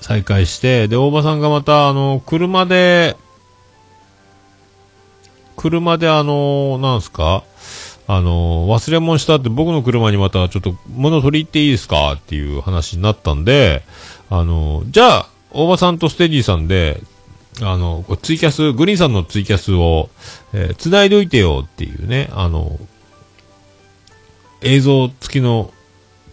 [0.01, 3.17] 再会して、で、大場さんがまた、あの、車で、
[5.57, 7.45] 車であの、なんすか？
[8.07, 12.15] あの、忘れ物したって僕の車にまたちょっと物取り行っていいですか？
[12.15, 13.83] っていう話になったんで、
[14.31, 17.01] あの、じゃあ、大場さんとステディさんで、
[17.63, 20.09] あの、ツイキャス、グリーンさんのツイキャスを、
[20.55, 22.79] えー繋いでおいてよっていうね、あの、
[24.63, 25.73] 映像付きの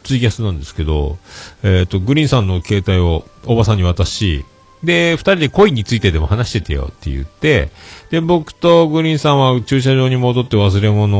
[0.08, 1.18] ツイキャスなんですけど、
[1.64, 4.46] えっ、と、グリーンさんの携帯をおばさんに渡し、
[4.82, 7.72] で、二人で恋についてでも話しててよって言って、
[8.10, 11.18] で、僕とグリーンさんは駐車場に戻って忘れ物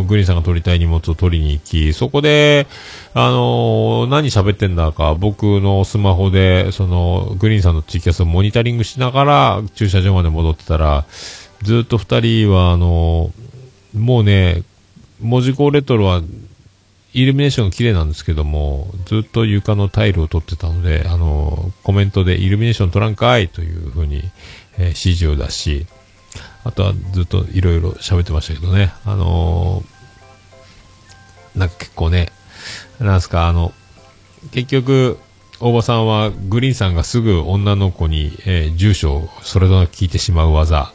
[0.00, 2.66] をグリーンさんが取りたい荷物を取りに行き、そこで、
[3.14, 11.04] あのー何喋ってんだか、僕のスマホで、その、グリーンさんのツイキャスをモニタリングしながら駐車場まで戻ってたら、
[11.62, 13.48] ずっと二人は、あのー
[13.94, 14.62] もうね、
[15.20, 16.22] 文字工レトロは
[17.14, 24.22] イルミネーション綺麗なんですけども、ずっと床のタイルを撮ってたので、あの、コメントでイルミネーション撮らんかいというふうに、
[24.76, 25.86] えー指示を出し、
[26.64, 32.30] あとはずっといろいろ喋ってましたけどね、あのーなんか結構ね、
[33.00, 33.72] なんすか、あの、
[34.52, 35.18] 結局、
[35.60, 40.92] 大場さんはグリーンさんがすぐ女の子に、えー住所をそれぞれ聞いてしまう技、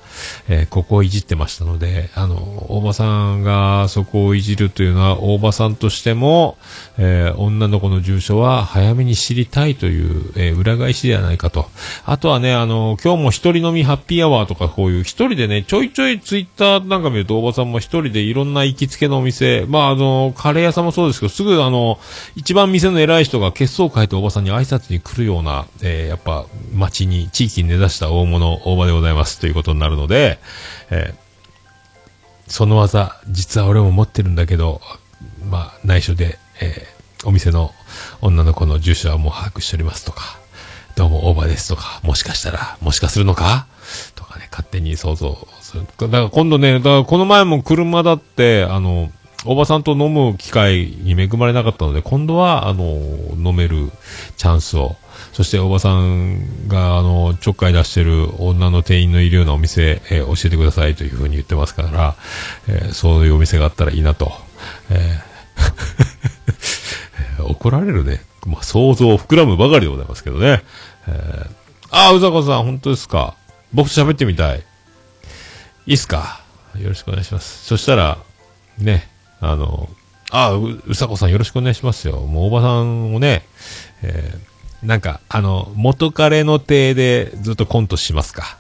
[0.49, 2.36] えーここをいじってましたので、あの、
[2.69, 6.58] 大場さんがそこをいじるというのは、大場さんとしても、
[6.97, 11.67] えー女の子の住所は早めに知りたいという、えー裏返しではないかと。
[12.06, 21.99] あとはね、あの、今日も一人飲みハッピーアワーとかこういう一人でね、ちょいちょいツイッターなんか見ると大場さんも一人でいろんな行きつけのお店、まああの、カレー屋さんもそうですけど、すぐあの、
[22.36, 30.39] 一番店の偉い人が血相を変えて大場さんに挨拶に来るような、えーやっぱ街に、地域に根ざした大物、大場でございますということになるので、で
[30.89, 31.23] えー
[32.47, 34.81] その技、実は俺も持ってるんだけど、
[35.49, 36.93] まあ内緒で、えー
[37.25, 37.71] お店の
[38.19, 40.37] 女の子の住所はもう把握しておりますとか、
[40.97, 43.65] どうもオーバーですとか、もしかしたら、もしかするのか
[44.15, 45.85] とかね、勝手に想像する。
[45.99, 49.09] だから今度ね、だからこの前も車だって、あの、
[49.45, 52.84] おばさんと飲む機会に恵まれなかったので、今度は、あの、
[53.38, 53.91] 飲める
[54.38, 54.95] チャンスを、
[55.34, 62.15] そしておばさんが、あの、ちょっかい出してる女の店員のいるようなお店、えー教えてくださいというふうに言ってますから、
[62.69, 64.32] えーそういうお店があったらいいなと。
[64.89, 68.21] えー 怒られるね。
[68.45, 70.63] まあ、想像を膨らむばかりでございますけどね。
[71.08, 71.49] えー
[71.95, 73.36] ああ、うざこさん、本当ですか？
[73.71, 74.63] 僕と喋ってみたい。
[75.86, 76.41] いいっすか？
[76.79, 77.65] よろしくお願いします。
[77.65, 78.17] そしたら、
[78.79, 79.08] ね、
[79.43, 79.89] あの、
[80.32, 82.21] あ、う、うさこさんよろしくお願いしますよ。
[82.21, 83.43] もうおばさんをね、
[84.01, 84.53] えー
[84.86, 88.58] なんか、あの、元彼の体でずっとコントしますか。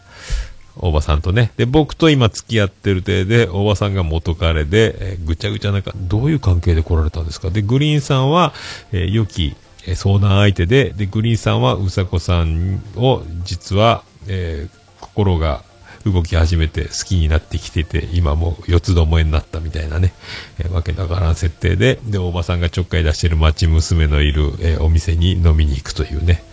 [0.77, 1.51] おばさんとね。
[1.57, 8.53] で、僕と今付き合ってる体で、おばさんが元彼で、えーぐちゃぐちゃなんか、どういう関係で来られたんですかで、グリーンさんは、
[8.93, 15.61] えー良き、えー相談相手で、で、グリーンさんはうさこさんを、実は、えー心が
[16.05, 20.13] 動き始めて好きになってきてて、今もう四つどもえになったみたいなね、
[20.59, 26.43] えーわけだからん設定で、で、おばさんがちょっかい出してる町娘のいる、えーお店に飲みに行くというね、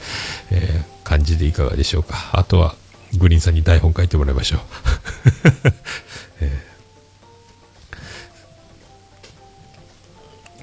[0.51, 2.31] えー感じでいかがでしょうか。
[2.33, 2.77] あとは、
[3.19, 4.61] グリーンさんに台本書いてもらいましょう。
[6.41, 6.71] えー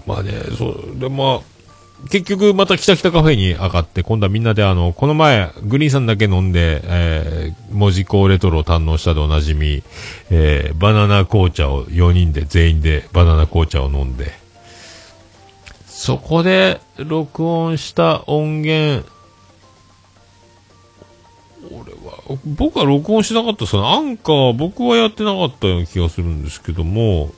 [0.06, 1.57] まあね、そう、で、まあ、
[2.06, 9.84] 結局また北北カフェに上がって、今度はみんなであの、この前、グリーンさんだけ飲んで、えー、文字工レトロを堪能したでおなじみ、
[10.30, 14.32] えー、バナナ紅茶を4人で全員でバナナ紅茶を飲んで、
[15.88, 19.06] そこで録音した音源、
[21.72, 23.82] 俺は、僕は録音しなかったですね。
[23.84, 27.32] アンカー僕はやってなかったような気がするんですけども、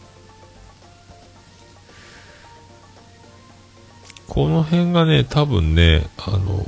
[4.30, 6.65] この辺がね、多分ね、あの、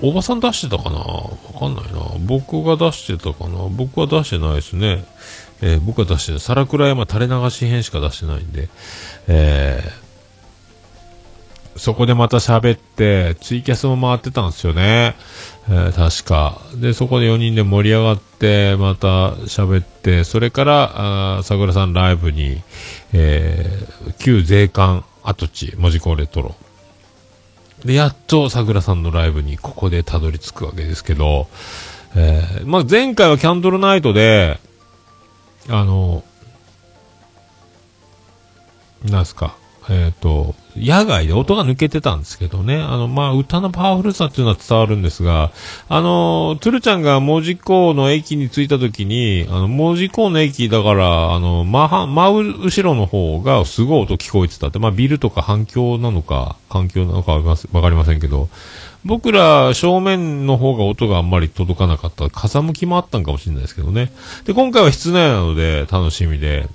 [0.00, 0.98] おばさん出してたかな？
[0.98, 2.00] わかんないな。
[2.20, 3.68] 僕が出してたかな？
[3.70, 5.04] 僕は出してないですね。
[5.60, 6.40] えー僕は出してない。
[6.40, 8.68] 皿倉山垂れ流し編しか出してないんで、
[9.28, 10.02] えー
[11.74, 15.16] そこでまた喋って、ツイキャスも回ってたんですよね。
[15.68, 16.60] えー確か。
[16.76, 22.60] で、そこで4人で盛り上がって、また喋って、それから、あー桜さんライブに、
[23.12, 26.54] えー旧税関跡地、文字工レトロ。
[27.84, 31.48] で、やっと桜さんのライブにここでたどり着くわけですけど、
[32.14, 34.58] えーまあ、前回はキャンドルナイトで、
[35.68, 36.22] あの、
[39.04, 39.56] なんすか、
[39.90, 45.50] えっ、と、野外で音が抜けてたんですけどね、あの、まあ、歌のパワフルさっていうのは伝わるんですが、
[45.88, 52.30] あの、つるちゃんが門司港の駅に着いた時に、あの、門司港の駅だから、あの、真、真
[52.64, 58.48] 後ろの方がすごい音聞こえてたって、まあ、ビルとか反響なのか、環境なのかわかりませんけど、
[59.04, 62.30] 僕ら正面の方が音があんまり届かなかった。
[62.30, 64.12] 風向きもあったんかもしれないですけどね。
[64.44, 66.68] で、今回は室内なので楽しみで。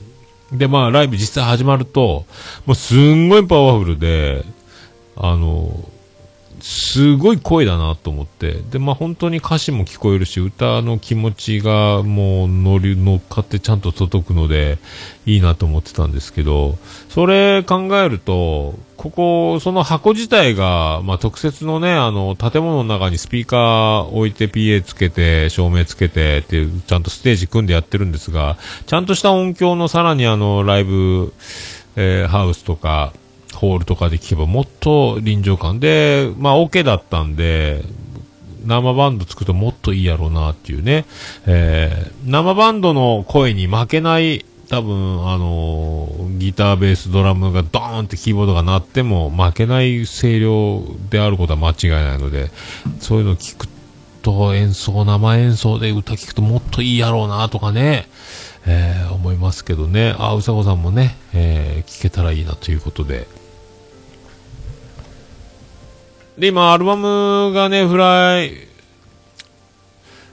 [0.52, 2.26] で、まあ、ライブ実際始まると、
[2.66, 4.46] もうすんごいパワフルで、
[5.16, 5.70] あの、
[6.60, 8.54] すごい声だなと思って。
[8.72, 14.80] で、まあ本当に歌詞も聞こえるし、歌の気持ちがもう乗り、乗っかってちゃんと届くので、
[15.26, 16.78] いいなと思ってたんですけど、
[17.10, 31.34] それ考えると、ここ、その箱自体が、まあ特設のね、あの、建物の中にスピーカー置いて PA つけて、照明つけてっていう、ちゃんとステージ組んでやってるんですが、ちゃんとした音響のさらにあの、ライブ、
[31.96, 33.13] えーハウスとか、
[33.58, 37.84] ホールとかで聞けばもっと臨場感で、まあ、オ、ケだったんで、
[38.65, 41.06] 生バンド作るともっといいやろうなっていうね、
[41.48, 52.52] えー生バンドの声に負けない、多分、あのーギター、ベース、ドラムがドーンってキーボードが鳴っても負けない声量であることは間違いないので、
[53.00, 53.67] そういうのを聞く
[54.22, 58.08] と演奏、生演奏で歌聞くともっといいやろうなとかね、
[58.65, 60.13] えー思いますけどね。
[60.20, 63.28] あ、うさこさんもね、えー聞けたらいいなということで。
[66.38, 68.52] で、今、アルバムがね、フライ、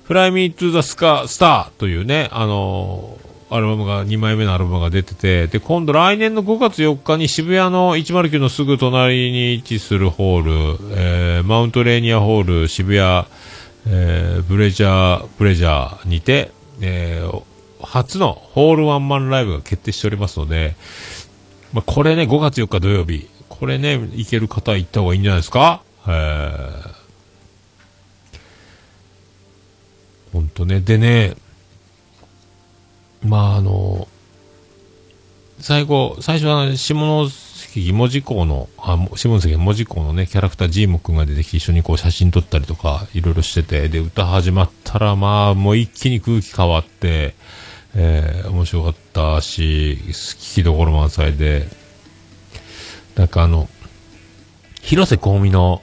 [0.04, 10.52] フライミートゥザスカ、スターというね、あのーアルバムが、2枚目のアルバムが出てて、で、今度来年の5月4日に渋谷の109のすぐ隣に位置するホール、
[10.96, 13.26] えーマウントレーニアホール渋谷、
[13.86, 16.50] えーブレジャー、ブレジャーにて、
[16.80, 17.42] えー
[17.80, 20.74] 初のホールワンマンライブが決定しておりますので、
[21.72, 25.82] まあ、これね、5月4日土曜日、これね、行ける方は行った方がいいんじゃないですか、
[30.32, 30.80] ほんとね。
[30.80, 31.34] でね、
[33.22, 34.09] まああの、
[35.61, 36.94] 最後、最初は下
[37.28, 47.34] 関文字港の、あ、下関文字港のね、キャラクタージーモくんが出てきて一緒にこう写真撮ったりとか、いろいろしてて、で、歌始まったら、まあ、もう一気に空気変わって、
[47.94, 51.68] えー、面白かったし、聞きどころ満載で、
[53.14, 53.68] なんかあの、
[54.82, 55.82] 広瀬香美の、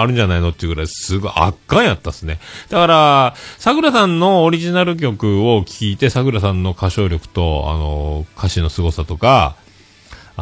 [0.00, 2.38] あるんじゃないのっていうぐらいすごい圧巻やったっすね。
[2.68, 9.56] だから、桜さんのオリジナル曲を聴いて、桜さんの歌唱力と、あの、歌詞の凄さとか、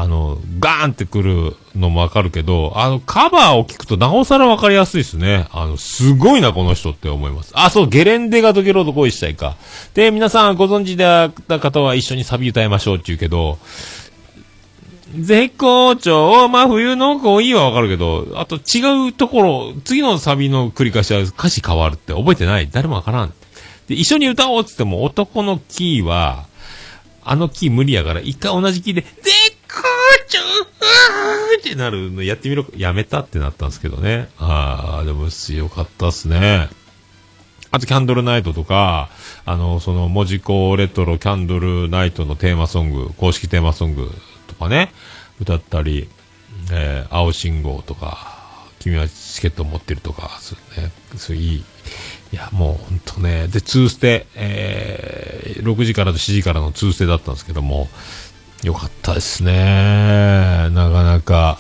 [0.01, 5.49] あの、ガーンってくるのもわかるけど、あの、カバーを聞くとなおさらわかりやすいですね。
[5.51, 7.51] あの、すごいな、この人って思います。
[7.55, 9.57] あ、そう、ゲレンデが解けろと恋したいか。
[9.95, 13.59] で、皆さんご存知であった方は一緒にサビ歌いましょうって言うけど、
[15.19, 22.69] 絶好調、真冬の恋はわかるけど、あと違うところ、次のサビの繰り返しは歌詞変わるって覚えてない？
[22.71, 23.33] 誰もわからん。
[23.89, 26.47] で、一緒に歌おうって言っても男のキーは、
[27.25, 29.83] あのキー無理やから、一回同じキーで、絶好
[30.29, 34.29] 調うーってなるのやってみろ、やめたってなったんですけどね。
[34.39, 36.69] ああ、でも強かったっすね。
[37.71, 39.11] あと、キャンドルナイトとか、
[39.45, 44.11] あの、その、文字工レトロキャンドルナイトのテーマソング、公式テーマソング
[44.47, 44.91] とかね、
[45.39, 46.09] 歌ったり、
[46.73, 48.39] えー、青信号とか、
[48.79, 51.64] 君はチケット持ってるとか、そうね、そういい、
[52.33, 57.89] いや、もう本当ね、で、2ステ、えー、6時からと7時からの2ステだったんですけども、
[58.63, 59.53] よかったですね。
[59.53, 61.59] なかなか、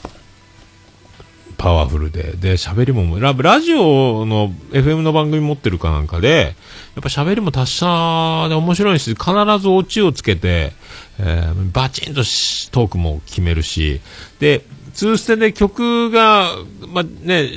[1.58, 2.34] パワフルで。
[2.36, 6.54] で、喋りも、ララジオの FM の番組持ってるかなんかで、
[6.94, 10.72] やっぱ喋りも達者で面白いし、必ずオチをつけて、
[11.18, 12.22] えー、バチンと
[12.70, 14.00] トークも決めるし、
[14.38, 16.50] で、ツーステで曲が、
[16.88, 17.48] まあ、ね、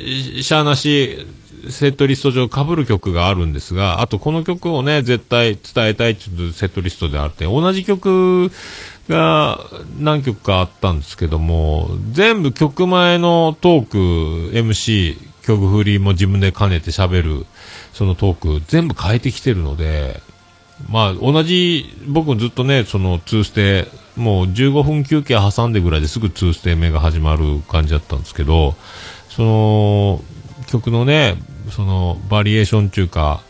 [0.42, 1.26] しゃーなし、
[1.70, 8.52] セットリスト上被る曲があるんですが、あとこの曲をね、絶対伝えたいっていうセットリストであって、同じ曲
[9.12, 9.59] が
[9.99, 13.97] 何曲かあったんですけども、全部曲前のトーク、
[14.57, 17.45] MC、曲振りも自分で兼ねて喋る、
[17.93, 20.22] そのトーク、全部変えてきてるので、
[20.89, 28.76] まあ、同じ、僕もずっとね、その、ツーステ、もう15分休憩挟んでぐらいですぐツーステ目が始まる感じだったんですけど、
[29.30, 30.22] その、
[30.68, 31.36] 曲のね、
[31.70, 33.41] その、バリエーションっていうか、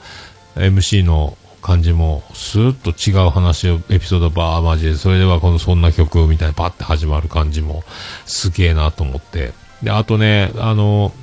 [0.56, 7.84] MC の感じも、スーッと違う話を、エピソードバーマジで、それではこのそんな曲みたいなパッて始まる感じも、
[8.26, 9.54] すげえなと思って。
[9.84, 11.14] で、あとね、あの、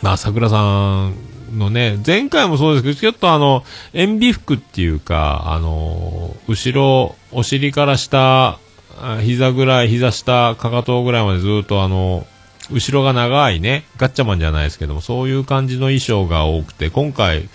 [0.00, 1.14] まあ、桜さん
[1.58, 8.58] のね、前回もそうですけど、ちょっとあの、塩ビ服っていうか、あの、後ろ、お尻から下、
[9.00, 12.26] あ膝ぐらい、膝下、かかとぐらいまでずっとあの、
[12.70, 17.48] 後ろが長いね、ガッチャマンじゃないですけども、そういう感じの衣装が多くて、今回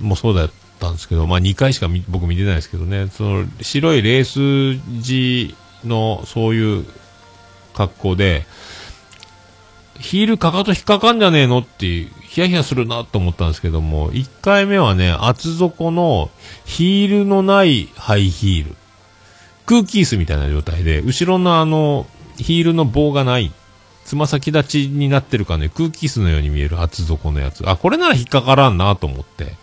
[0.00, 5.54] もそうだったんですけど、まあ2回しか僕見てないですけどね、その白いレース地
[5.84, 6.84] のそういう
[7.74, 8.46] 格好で、
[9.98, 16.30] ヒールかかと引っかかんじゃねえのっていう、ヒヤヒヤするなと思ったんですけども、1回目はね、厚底の
[16.64, 18.76] ヒールのないハイヒール。
[19.64, 22.06] 空気椅子みたいな状態で、後ろのあの、
[22.36, 23.52] ヒールの棒がない。
[24.04, 27.68] つま先立ちになってるかね、空気椅子のように見える厚底のやつ。
[27.68, 29.54] あ、これなら引っかからんなと思って。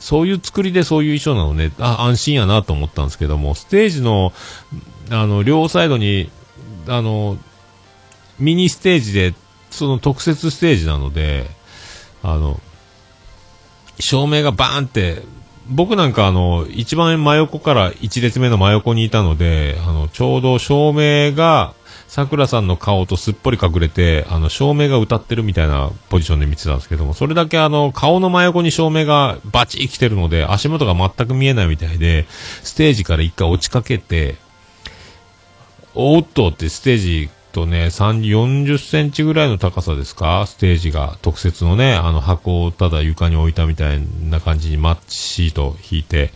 [0.00, 4.32] そういう作りでそういう衣装なのね、あ、安心やなと思ったんですけども、ステージの、
[5.10, 6.30] あの、両サイドに、
[6.88, 7.38] あの、
[8.38, 9.34] ミニステージで、
[9.70, 11.46] その特設ステージなので、
[12.22, 12.60] あの、
[13.98, 15.22] 照明がバーンって、
[15.68, 21.74] 僕なんかあの、一番真横から一列目の真横にいたので、あの、ちょうど照明が、
[22.14, 32.26] 桜さんの顔とすっぽり隠れて、あの、照明が歌ってるみたいなポジションで見てたんですけども、それだけあの、顔の真横に照明がバチッ来てるので、足元が全く見えないみたいで、
[32.62, 34.36] ステージから一回落ちかけて、
[35.96, 40.46] おっとってステージとね、3、40センチぐらいの高さですか？
[40.46, 44.00] ステージが特設のね、あの箱をただ床に置いたみたい
[44.30, 46.30] な感じにマッチシート引いて、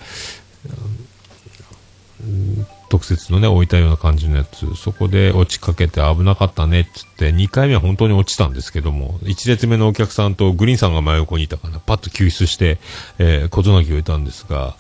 [2.21, 12.79] うん特設のね、置いたような感じのやつ、そこで落ちかけて危なかったねって言って、2回目は本当に落ちたんですけども、1列目のお客さんとグリーンさんが真横にいたから、パッと救出して、
[13.19, 14.77] えー、小泣きを得たんですが、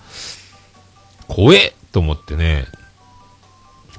[1.28, 2.66] 怖えと思ってね、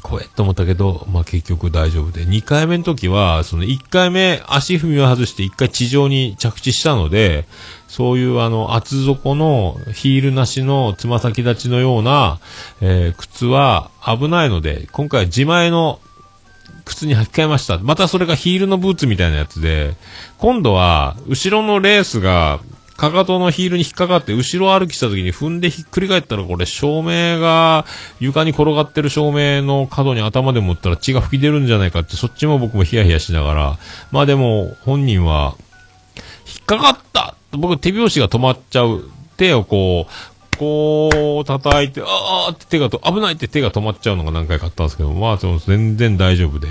[0.02, 2.26] 怖えと思ったけど、まあ結局大丈夫で。
[2.26, 7.45] 2回目の時は、その1回目足踏みを外して1回地上に着地したので、
[7.88, 12.39] そういうあの厚底のヒールなしのつま先立ちのような、
[12.82, 16.00] えー靴は危ないので、今回は自前の
[16.86, 17.78] 靴に履き替えました。
[17.78, 19.95] またそれがヒールのブーツみたいなやつで、
[20.38, 22.60] 今度は後ろのレースが
[23.00, 27.86] かかとのヒールに引っかかって後ろ歩きした時に踏んでひっくり返ったらこれ照明が
[28.20, 33.78] 床に転がってる照明の角に頭でもったら血が吹き出るんじゃないかってそっちも僕もヒヤヒヤしながら。
[34.12, 35.56] まあでも本人は
[36.45, 39.10] 引っかかった僕手拍子が止まっちゃう。
[39.38, 46.68] 手をこうこう叩いてあーって手がと危ないって手が止まっちゃうのが何回かあったんですけどまあその全然大丈夫で。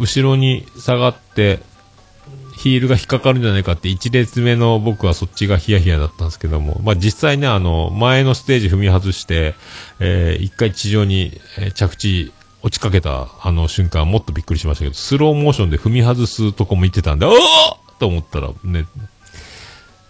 [0.00, 1.60] 後ろに下がって
[2.58, 9.54] ヒールが引っかかるんじゃないかって1列目の僕はそっちがヒヤヒヤだったんですけども、まあ実際ね、あの、前のステージ踏み外して、
[10.00, 11.40] えー一回地上に、
[11.74, 12.32] 着地
[12.62, 17.32] 落ちかけたあの瞬間もっとびっくりしましたけど、スローモーションで踏み外すとこも行ってたんで、おー
[18.00, 18.86] と思ったらね、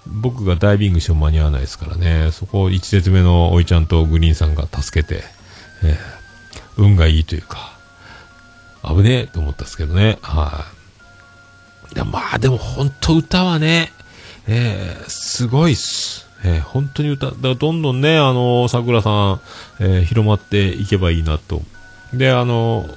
[0.07, 5.23] 僕がダイビングしても間に合わないですからね、そこを1列目のおいちゃんとグリーンさんが助けて、
[5.85, 6.19] えー
[6.79, 7.77] 運がいいというか、
[8.85, 10.78] 危ねえと思ったんですけどね、はい。
[11.95, 13.93] いや、まあでも本当歌はね、
[14.47, 16.27] えー、すごいっす。
[16.45, 19.41] えー、本当に歌、だからどんどんね、あの桜さん、
[19.81, 21.63] えー広まっていけばいいなと。
[22.13, 22.89] で、あの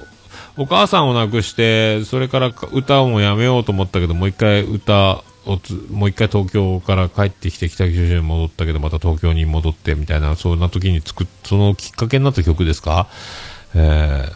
[0.58, 13.08] お母さんを亡くして、それから歌もやめようと思ったけど、もう一回歌をつ、もう一回東京から帰ってきて北九州に戻ったけど、また東京に戻ってみたいな、そんな時に作っ、そのきっかけになった曲ですか？
[13.74, 14.30] え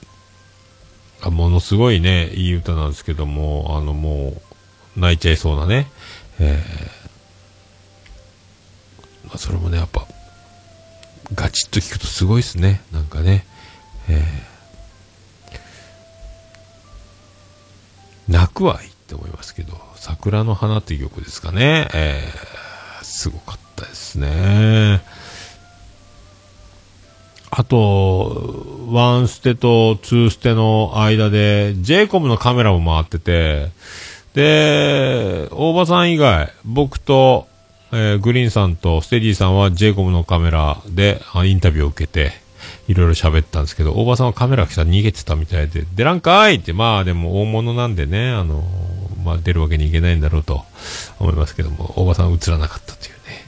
[1.22, 4.42] ー、ものすごいね、いい歌なんですけども、あのもう、
[4.96, 5.88] 泣いちゃいそうなね、
[6.40, 10.08] えーまあ、それもね、やっぱ、
[11.34, 13.46] ガチッと聞くとすごいですね、なんかね、
[14.10, 14.56] えー
[18.28, 22.56] 泣くはいいって思いますけど、桜の花っていう曲ですかね、えー
[23.06, 25.02] すごかったですね。
[27.52, 33.70] あと、ワンステとツーステの間で、ジェイコムのカメラも回ってて、
[34.36, 37.48] で、大場さん以外、僕と、
[37.92, 42.34] えーグリーンさんとステディさんはジェイコムのカメラでインタビューを受けて、
[42.88, 48.64] いろいろ喋ったんですけど、大場さんはカメラ来たら逃げてたみたいで、出らんかいって、まあでも大物なんでね、あの、
[49.24, 50.66] まあ出るわけにいけないんだろうと
[51.20, 53.48] 思いますけども、大場さん映らなかったというね。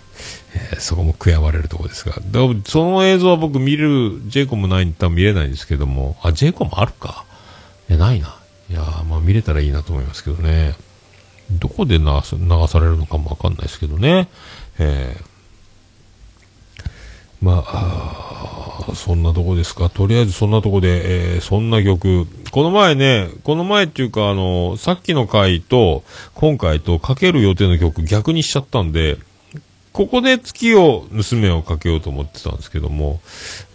[0.53, 2.15] えーそこも悔やまれるところですが。
[2.23, 7.25] でもその映像は僕見る、ジェイコムないんで多分見れないんですけども、あ、ジェイコムあるか？
[7.89, 8.36] いや、ないな。
[8.69, 10.75] いやーまあ見れたらいいなと思いますけどね。
[11.51, 14.27] どこで流流されるのかもわかんないですけどね。
[14.79, 15.37] えー
[17.39, 19.89] まあ、そんなとこですか。
[19.89, 22.25] とりあえずそんなとこで、えーそんな曲。
[22.51, 26.03] この前ね、この前っていうか、あの、さっきの回と、
[26.33, 29.17] 今回とかける予定の曲逆にしちゃったんで、
[29.93, 33.21] ここで月を盗めをかけようと思ってたんですけども、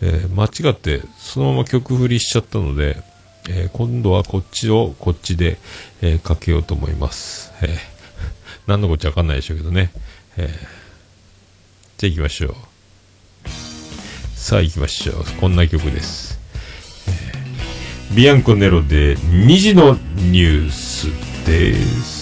[0.00, 2.96] えー間違ってそのまま曲振りしちゃったので、
[3.48, 5.58] えー今度はこっちをこっちで、
[6.00, 7.52] えーかけようと思います。
[7.62, 7.78] えー
[8.66, 9.90] 何のこっちゃわかんないでしょうけどね。
[10.36, 10.48] えー
[11.98, 12.54] じゃあ行きましょう。
[14.34, 15.24] さあ行きましょう。
[15.40, 16.38] こんな曲です。
[17.08, 21.06] えービアンコネロで2時のニュース
[21.46, 22.21] です。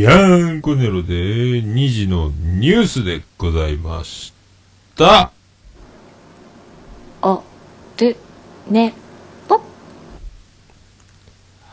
[0.00, 4.32] ビアンコネロで2時のニュースでございまし
[4.96, 5.30] た。
[7.20, 7.42] お、
[7.98, 8.16] る、
[8.70, 8.94] ね、
[9.46, 9.60] ぽ。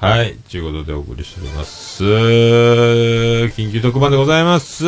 [0.01, 0.35] はい。
[0.51, 2.03] ということでお送りしております。
[2.03, 4.83] 緊急特番でございます。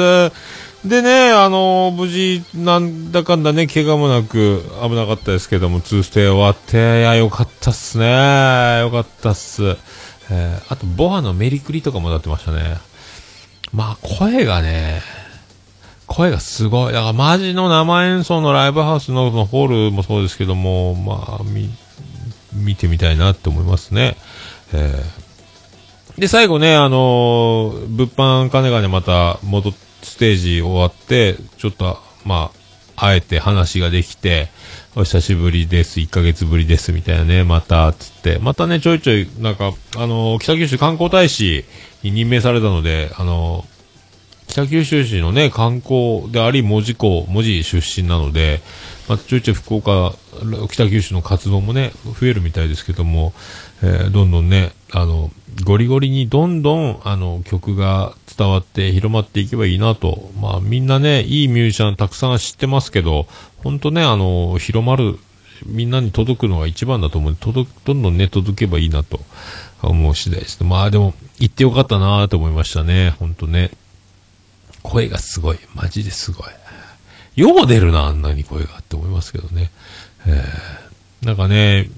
[0.85, 8.81] でね、あの無事、なんだかんだね、怪我もなく、危なかったですけども、2ステ終わって、いや、よかったっすね。
[8.81, 9.77] よかったっす。
[10.29, 12.88] えーあと、ボアのメリクリとかもなってましたね。
[13.73, 15.01] まあ、声がね、
[16.07, 16.93] 声がすごい。
[16.93, 21.69] だから、マジの生演奏のライブハウスのホールもそうですけども、まあ、み、
[22.53, 24.15] 見てみたいなって思いますね。
[24.73, 25.29] えー
[26.19, 32.51] で、最後ね、あのー物販金がね、また、戻っ、ステージ終わって、ちょっと、ま
[32.97, 34.49] あ、あえて話ができて、
[34.97, 41.63] お久しぶりです、1ヶ月ぶりです、みたいなね、また、つって、またね、ちょいちょい、なんか、あのー北九州観光大使
[42.03, 43.65] に任命されたので、あの
[44.49, 48.61] 北九州市のね、観光であり、門司港、門司出身なので、
[49.07, 50.13] まあ、ちょいちょい福岡、
[50.69, 53.33] 北九州の活動もね、増えるみたいですけども、
[53.83, 55.29] えーどんどんね、あの、
[55.63, 60.31] ゴリゴリにどんどん、あの、曲が伝わって広まっていけばいいなと。
[60.41, 63.27] まあ、みんなね、いいミュージシャンたくさん知ってますけど、
[63.63, 65.19] 本当ね、あの、広まる、
[65.65, 69.19] みんなに届くのが一番だと思うんで、届く、どんどんね、届けばいいなと
[69.81, 70.63] 思う次第です。
[70.63, 73.71] まあ、でも、行ってよかったなと思いましたね、ほんとね。
[74.83, 75.59] 声がすごい。
[75.75, 76.47] マジですごい。
[77.35, 79.71] よう出るな、あんなに声がって思いますけどね。
[80.25, 81.89] えー、なんかね、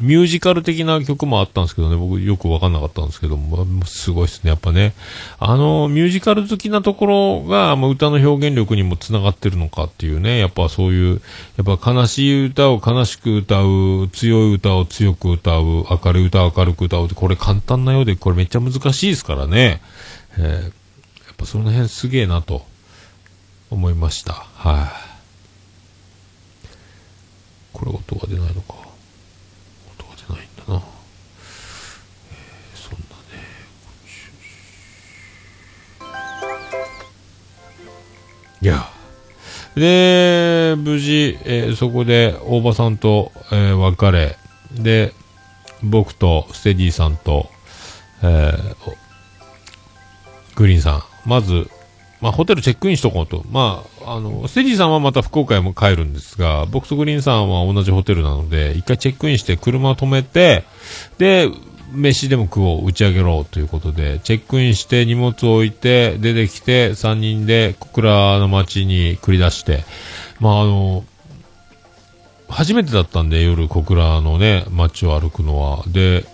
[0.00, 4.94] ミュージカル的な曲もあったんですけどね、僕よくわかんなかったんですけども、すごいですね、やっぱね。
[5.40, 11.20] あの、ミュージカル好きなところが、まあ、歌の表現力にもつながってるのかっていうね、やっぱそういう、
[11.56, 19.80] やっぱ悲しい歌を悲しく歌う、強い歌を強く歌う、明るい歌を明るく歌うって、これ簡単なようで、これめっちゃ難しいですからね。
[20.38, 20.72] えー、やっ
[21.36, 22.64] ぱその辺すげえなと
[23.70, 24.32] 思いました。
[24.54, 24.92] は
[26.64, 26.68] い、
[27.72, 28.87] これ音が出ないのか。
[30.68, 30.76] な。
[30.76, 33.38] えーそんなね。
[38.60, 38.88] いや。
[39.74, 44.36] で、無事、えーそこで大場さんと、えー別れ、
[44.72, 45.12] で、
[45.82, 47.48] 僕とステディさんと、
[48.22, 48.74] えー
[50.56, 51.70] グリーンさん、まず、
[52.20, 53.44] まあ、ホテルチェックインしとこうと。
[53.50, 60.64] まあ、あの、ステディさんはまた福岡へも帰るんですが、僕とグリーンさんは同じホテルなので、一回チェックインして車を止めて、
[61.18, 61.48] で、
[61.92, 69.84] 飯でも食おう、打ち上げろということで、チェックインして荷物を置いて、出てきて、3人で小倉の街に繰り出して、
[70.40, 71.04] まあ、あの、
[72.48, 75.84] 初めてだったんで、夜小倉のね、街を歩くのは。
[75.86, 76.24] で、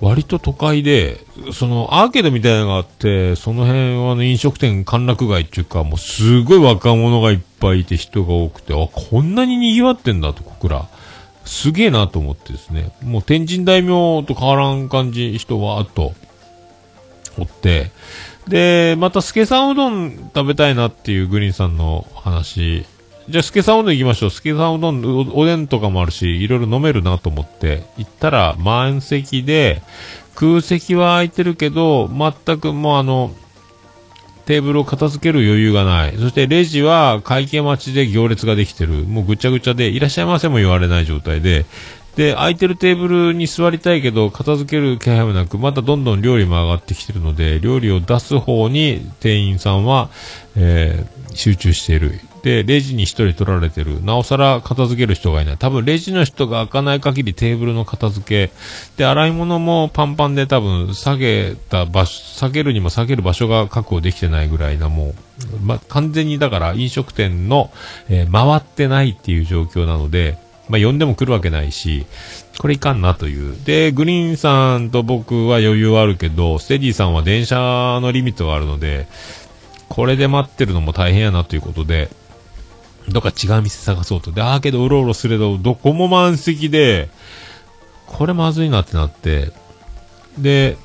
[0.00, 1.20] 割と都会で、
[1.52, 10.88] そのアーケードみたいなのがあって、その辺は飲食店歓楽街っていうか、もうすごい若者がいっぱいいて人が多くて、あ、こんなに賑わってんだと、小倉。
[11.44, 12.92] すげえなと思ってですね。
[13.02, 16.14] もう天神大名と変わらん感じ、人はーっと、
[17.38, 17.90] おって。
[18.48, 22.86] で、また、スケさんうどん食べたいなっていうグリーンさんの話。
[23.30, 24.30] じゃあ、スケさんうどん行きましょう。
[24.30, 29.82] スケさんうどん、おおでんとかもあるし、いろいろ飲めるなと思って、行ったら満席で、
[30.34, 33.32] 空席は空いてるけど、全くもうあの、
[34.46, 36.16] テーブルを片付ける余裕がない。
[36.18, 39.04] そしてレジは会計待ちで行列ができてる。
[39.04, 41.66] もうぐちゃぐちゃで、いらっしゃいませも言われない状態で、
[42.16, 50.10] で、空いてるテーブルに座りたいけど、片付ける気配もなく、またどんどん料理も上がってきてるので、料理を出す方に店員さんは、
[50.56, 52.20] えー集中している。
[52.42, 54.02] で、レジに一人取られてる。
[54.02, 55.56] なおさら片付ける人がいない。
[55.58, 58.52] 多分レジの人が開かない限りテーブルの片付け。
[58.96, 65.14] で、洗い物もパンパンで多分下げた場所、下げるにも下げる場所が確保できてないぐらいなもう、
[65.62, 67.70] ま、完全にだから飲食店の、
[68.08, 70.38] えー回ってないっていう状況なので、
[70.68, 72.06] まあ、呼んでも来るわけないし、
[72.58, 73.56] これいかんなという。
[73.64, 79.06] で、グリーンさんと僕は余裕はあるけど、ステディさんは電車のリミットがあるので、
[79.88, 82.08] これで待ってるのも大変やなということで、
[83.08, 84.30] どっか違う店探そうと。
[84.32, 87.08] で、ああけどうろうろすれど、どこも満席で、
[88.06, 89.52] これまずいなってなって、
[90.38, 90.76] で、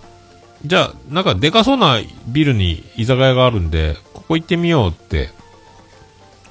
[0.66, 5.30] じゃあ、なんかでかそうなビルに居酒屋があるんで、ここ行ってみようって、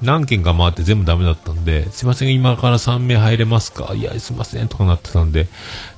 [0.01, 3.93] 何軒か回って全部ダメだったんで、すいません、今から3名入れますか？
[3.95, 5.47] いや、すいません、とかなってたんで、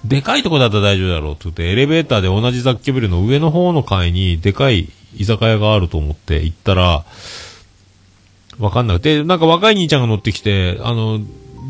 [0.05, 7.05] でかいとこだったら大丈夫だろうって言って、エレベーターで同じ雑居ビルの上の方の階にでかい居酒屋があると思って行ったら、
[8.59, 11.19] わかんなくて、なんか若い兄ちゃんが乗ってきて、あの、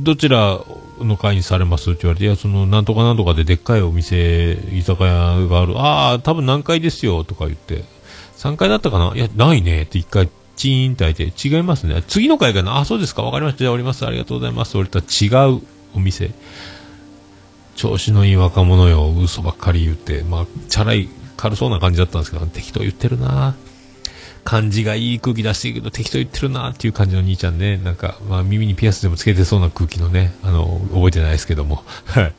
[0.04, 0.60] どちら
[1.00, 1.92] の会にされます？
[1.92, 5.78] って言われて、いや、その、なんとかなんとかででっかいお店、居酒屋がある。
[5.80, 7.84] ああ、多分何階ですよ、とか言って。
[8.38, 9.14] 3回だったかな？
[9.16, 12.04] いや、ないねって1回チーンって開いて、違いますね。
[12.08, 13.24] 次の回かなあ、そうですか。
[13.24, 13.60] わかりました。
[13.60, 14.06] じゃあおります。
[14.06, 14.78] ありがとうございます。
[14.78, 15.62] 俺とは違う
[15.94, 16.32] お店。
[17.76, 23.56] 調子のいい若者よ、嘘ばっかり言って、まあ、チャラい、軽そうな感じだったんですけど、適当言ってるな
[24.48, 27.76] 感じがいい空気出してるけど、適当言ってるなっていう感じの兄ちゃんね。
[27.76, 31.84] なんか、まあ耳にピアスでもつけてそうな空気のね、あの、覚えてないですけども。
[32.06, 32.34] はい。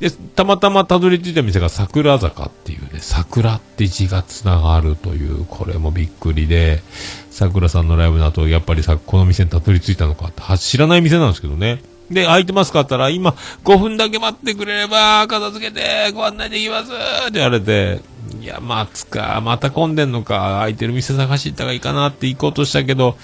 [0.00, 6.82] で、たまたまたどり着いた店が桜坂っていうね、桜って字が繋がるという、これもびっくりで、
[7.30, 11.82] 桜さんのライブの後、やっぱりさ、この店にたどり着いたのかって、は知らない店なんですけどね。
[12.10, 18.00] で、空いてますかって言ったら、今、5分だけ待ってくれれば、片付けて、ご案内できますって言われて、
[18.40, 23.16] いや、待つか、また混んでんのか、空いてる店探し行った方がいいかなって行こうとしたけど、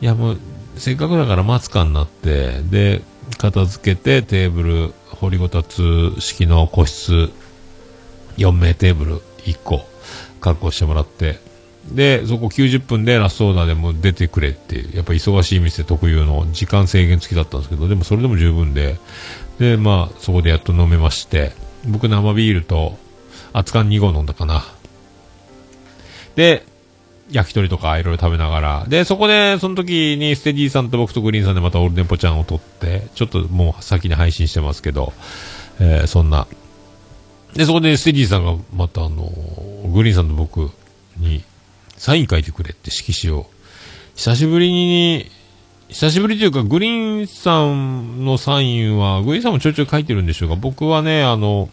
[0.00, 0.38] いや、もう、
[0.76, 3.02] せっかくだから待つかになって、で、
[3.38, 7.30] 片付けて、テーブル、掘りごたつ式の個室、
[8.36, 9.86] 4名テーブル1個、
[10.40, 11.38] 確保してもらって、
[11.90, 18.98] で、そこ90分でラストオーダーでも出てくれって、やっぱ忙しい店特有の時間制限付きだったんですけど、でもそれでも十分で、
[19.58, 21.52] で、まあ、そこでやっと飲めまして、
[21.86, 22.98] 僕生ビールと、
[23.56, 24.64] 熱燗2合飲んだかな。
[26.34, 26.66] で、
[27.30, 35.14] 焼き鳥とかいろいろ食べながら、で、そこで、その時にステディさんと僕とグリーンさんでまたオールデンポちゃんを撮って、ちょっともう先に配信してますけど、
[35.80, 36.46] えーそんな。
[37.54, 39.32] で、そこでステディさんがまたあの、
[39.92, 40.70] グリーンさんと僕
[41.16, 41.42] に
[41.96, 43.46] サイン書いてくれって色紙を。
[44.14, 45.30] 久しぶりに、
[45.88, 51.70] 久しぶりというか、グリーンさんのサインは、グリーンさんもちょいちょい書いてるんでしょうが、僕はね、あの、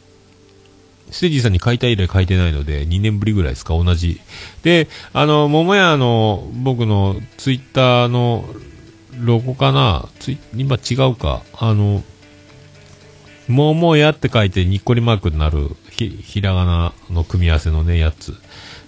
[1.14, 4.20] ステージさんに書いた以来書いてないので、2年ぶりぐらいですか、同じ。
[4.64, 8.44] で、あの、桃屋の、僕のツイッターの
[9.20, 10.10] ロゴかな？
[10.20, 11.44] ツイ今違うか。
[11.54, 12.04] あの、
[13.48, 18.34] 桃屋って書いてにっこりマークになるひ、ひらがなの組み合わせのね、やつ。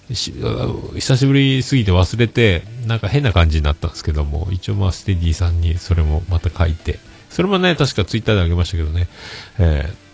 [0.10, 7.00] 久しぶりすぎて忘れて、なんか変な感じになったんですけども、一応まあステディさんにそれもまた書いて、
[7.30, 9.08] それもね、確かツイッターであげましたけどね、
[9.60, 10.05] えー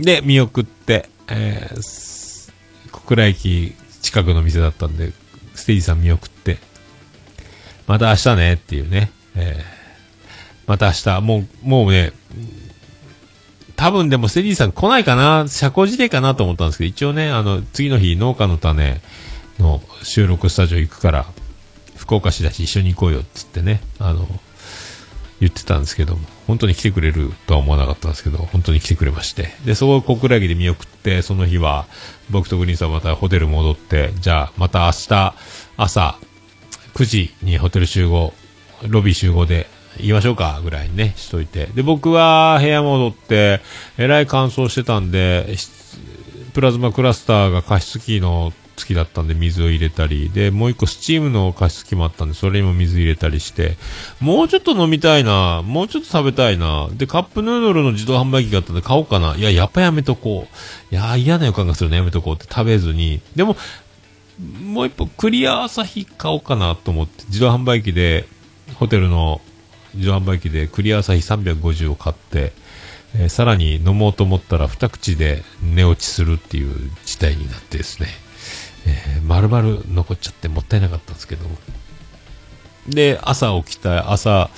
[0.00, 2.20] で、見送って、えー
[2.92, 5.12] 小倉駅近くの店だったんで、
[5.54, 6.58] ステディさん見送って、
[7.86, 9.80] また明日ねっていうね、えー
[10.66, 12.12] また明日、もう、もうね、
[13.74, 19.00] 多分でもステディさん来ないかな社交辞令かなと思ったんですけど、一応ね、あの、次の日、農家の種
[19.58, 21.26] の収録スタジオ行くから、
[21.96, 24.28] 福岡市だし一緒に行こうよっつってね、あの、
[25.40, 29.48] 言ってたんですけども、本当に来てくれるとは思わなかったんですけど、本当に来てくれまして。
[29.64, 31.86] で、そこを小倉駅で見送って、その日は、
[32.28, 35.34] 僕とグリーンさんまたホテル戻って、じゃあ、また明日、
[35.78, 36.18] 朝、
[36.94, 38.34] 9時にホテル集合、
[38.86, 39.66] ロビー集合で
[39.96, 41.66] 言いましょうか、ぐらいにね、しといて。
[41.74, 43.60] で、僕は部屋戻って、
[43.96, 45.56] えらい乾燥してたんで、
[46.52, 53.76] プラズマクラスターが加湿器の付きだったんで水を入れたり、で、もう一個スチームの加湿器もあったんで、それにも水入れたりして、
[54.20, 59.36] もうちょっと飲みたいな、もうちょっと食べたいな、で、カップヌードルの自動販売機があったんで買おうかな。
[59.36, 60.48] いや、やっぱやめとこ
[60.90, 60.94] う。
[60.94, 62.46] いや、嫌な予感がするのやめとこうって。
[62.48, 63.56] 食べずに、でも、
[64.64, 68.26] もう一歩クリア朝日買おうかなと思って、自動販売機で、
[68.74, 69.40] ホテルの
[69.94, 72.52] 自動販売機でクリア朝日350を買って、
[73.14, 78.08] えーさらに飲もうと思ったら二口で寝落ちするっていう事態になってですね、
[78.86, 81.46] えー、丸々残っちゃってもったいなかったんですけど、
[82.88, 84.50] で、朝起きた、朝、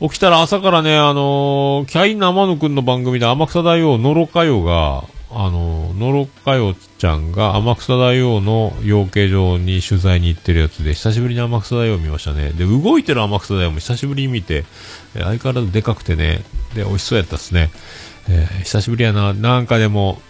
[0.00, 12.50] 起きたら朝からね、あのーキャイン生野くんの番組で天草大王、野呂佳代が、あのー野呂佳代ちゃんが天草大王の養鶏場に取材に行ってるやつで、久しぶりに天草大王見ましたね。
[12.50, 14.64] で、動いてる天草大王も久しぶりに見て、
[15.14, 16.44] 相変わらずでかくてね、
[16.74, 17.70] で、美味しそうやったっすね。
[18.28, 20.20] えー久しぶりやな、なんかでも、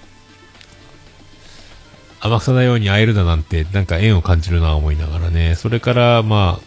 [2.24, 6.64] 天草大王に会えるだなんて、なんか縁を感じるな思いながらね、それから、まあ、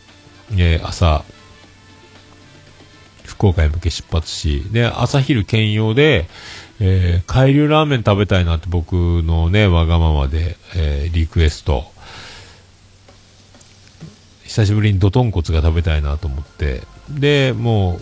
[0.52, 1.24] えー朝、
[3.24, 6.28] 福岡へ向け出発し、で、朝昼兼用で、
[6.82, 8.94] えー海流ラーメン食べたいなって僕
[9.24, 11.86] のね、わがままで、えーリクエスト。
[14.44, 18.00] 久しぶりにドトンコツが食べたいなと思って、で、も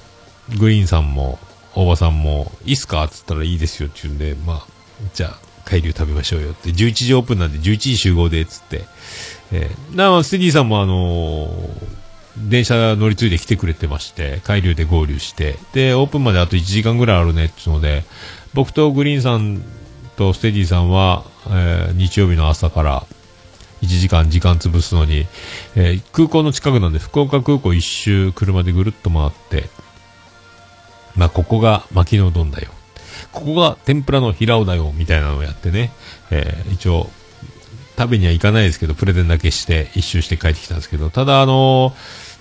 [0.56, 1.40] う、グリーンさんも、
[1.76, 3.04] 大場さんも、いいっすか？
[3.04, 4.66] って言ったらいいですよって言うんで、まあ、
[5.14, 8.84] じゃあ、海流食べましょうよって、11時オープンなんで11時集合で、っつって、
[9.52, 12.04] えー、だからステディさんもあのー
[12.36, 18.04] 電車乗り継いで来てくれてまして、海流で合流して、で、オープンまであと1時間ぐらいあるねっていうので、
[18.56, 19.62] 僕とグリーンさん
[20.16, 23.06] とステディさんは、えー日曜日の朝から
[23.84, 25.28] 1時間時間潰すのに、
[25.76, 29.70] えー空港の近くなんで、福岡空港一周車でぐるっと回って、
[31.16, 32.72] まあ、ここが牧野丼だよ。
[33.34, 35.92] ここが天ぷらの平尾だよ、みたいなのをやってね、
[36.32, 37.10] えー一応、
[37.98, 42.34] 食べには行かないですけど、プレゼンだけして、一周して帰ってきたんですけど、ただあのー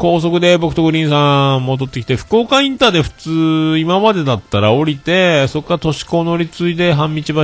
[0.00, 7.34] 高速で僕とグリーンさん戻ってきて、福岡インターで普通、今までだったら降りて、そこから都市高乗り継いで、半道橋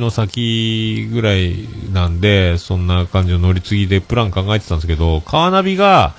[0.00, 6.14] の先ぐらいなんで、そんな感じの乗り継ぎでプラン考えてたんですけど、カーナビが、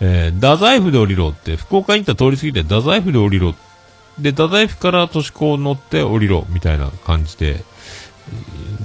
[0.00, 3.71] えー、太宰府で降りろって、福岡インター通り過ぎて太宰府で降りろって。
[4.18, 7.64] で、太宰府から都市高乗って降りろ、みたいな感じで、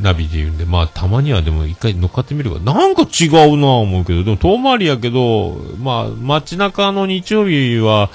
[0.02, 2.60] ナビで言うんで、まあ、たまにはでも一回乗っかってみるか。
[2.60, 8.10] なんか違うなぁ思うけど、でも遠回りやけど、まあ、街中の日曜日は、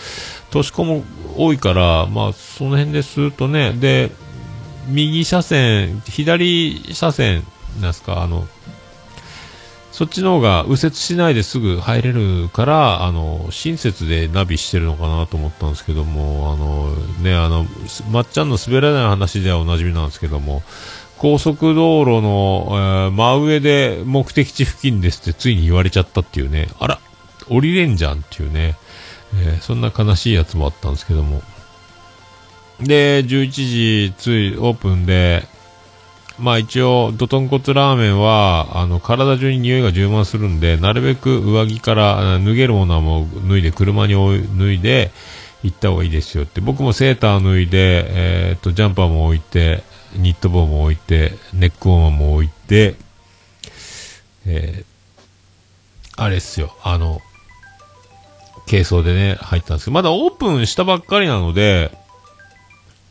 [0.50, 1.04] 都市高も
[1.36, 4.10] 多いから、まあ、その辺でするとね、で、
[4.88, 7.44] 右車線、左車線、
[7.80, 8.46] なんですか、あの、
[9.92, 17.66] そっちの方が右折しないですぐ入れるから、あの、親切でナビしてるのかなと思ったんですけども、あの、ね、あの、
[18.10, 20.62] まっちゃんの滑らない話ではおなじみなんですけども、
[21.18, 26.98] 高速道路の、えー真上で目的地付近ですってついに言われちゃったっていうね、あら、
[27.50, 28.76] 降りれんじゃんっていうね、
[29.34, 31.42] えーそんな悲しいやつもあったんですけども。
[32.80, 35.46] で、11時ついオープンで、
[36.38, 45.10] まあ一応、ドトンコツラーメンは、あの、体中に匂いが充満するんで、なるべく上着から脱げるものはもう脱いで、車に脱いで、
[45.62, 46.60] 行った方がいいですよって。
[46.60, 52.96] 僕もセーター脱いで、えーっと、ジャンパーも置いて、ニット帽も置いて、ネックウォーマーも置いて、
[54.46, 54.92] えー
[56.16, 57.20] あれっすよ、あの、
[58.68, 61.90] 軽装でね、入ったんですけど、まだオープンしたばっかりなので、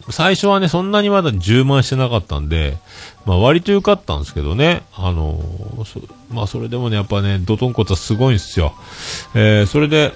[0.10, 2.78] 最初はね、そんなにまだ充満してなかったんで、
[3.26, 8.74] まあ割と良かったんですけどね、あのーまあそれでもね、やっぱね、ドトンコツはすごいんですよ。
[9.36, 10.14] えーそれで、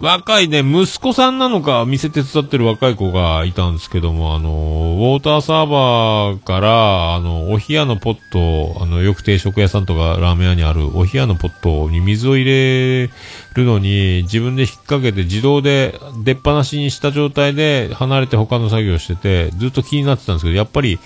[0.00, 13.12] 若いね、息子さんなのか、店手伝ってる若い子がいたんですけども、あの、ウォーターサーバーから、あの、お冷やのポット、あの、よく定食屋さんとかラーメン屋にあるお冷やのポットに水を入れる
[13.56, 20.98] のに、自分で引っ掛けて自動で出っ放しにした状態で離れて他の作業してて、ずっと気になってたんですけど、やっぱり、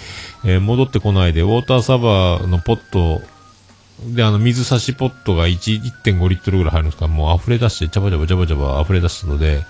[0.45, 3.22] えー戻ってこないで、ウォーターサーバーのポット
[4.07, 7.07] で、あの、水差しポットが1、1.5リットルぐらい入るんですか？
[7.07, 9.64] ら、もう溢れ出して、ちゃばちゃばちゃばちゃば溢れ出したので、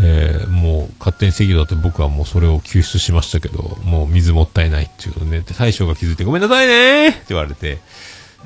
[0.00, 7.78] えーもう勝手に席だって僕はもうそれを救出しましたけど、もう水もったいないっていうのね、で、大将が気づいて、ごめんなさいねーって言われて、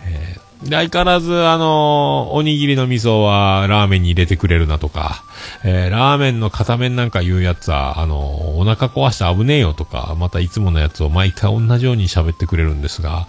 [0.06, 5.22] えー、相変わらず、あのーおにぎりの味噌はラーメンに入れてくれるなとか、
[5.64, 13.28] えーラーメンの片面なんか言うやつは、あのーお腹壊して危ねえよとか、またいつものやつを毎回同じように喋ってくれるんですが、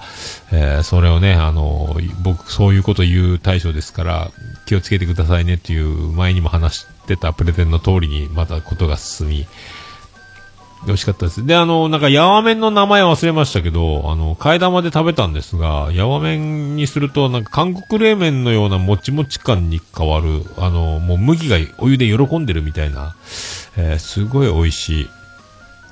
[0.51, 4.31] えそれをね、あの僕、そういうこと言う対象ですから、
[4.65, 9.47] 気をつけてくださいねっていう前にも話してたプレゼンの通りにまたことが進み、
[10.85, 11.45] 美味しかったです。
[11.45, 23.15] で、あの、なんか、ヤワ麺の名前忘れましたけど、あの、替え玉で食べたんですが、ヤワ麺にすると、なんか、韓国冷麺のようなもちもち感に変わる、あの、もう麦がお湯で喜んでるみたいな、
[23.77, 25.09] えーすごい美味しい。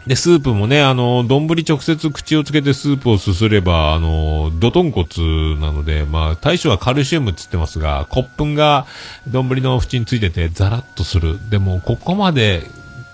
[0.07, 5.19] で、スープもね、あの、丼直接口をつけてスープをすすれば、あの、ドトンコツ
[5.59, 8.85] なので、まあ、対処はカルシウムって言ってますが、骨粉が
[9.27, 11.38] 丼の縁についててザラッとする。
[11.49, 12.63] でも、ここまで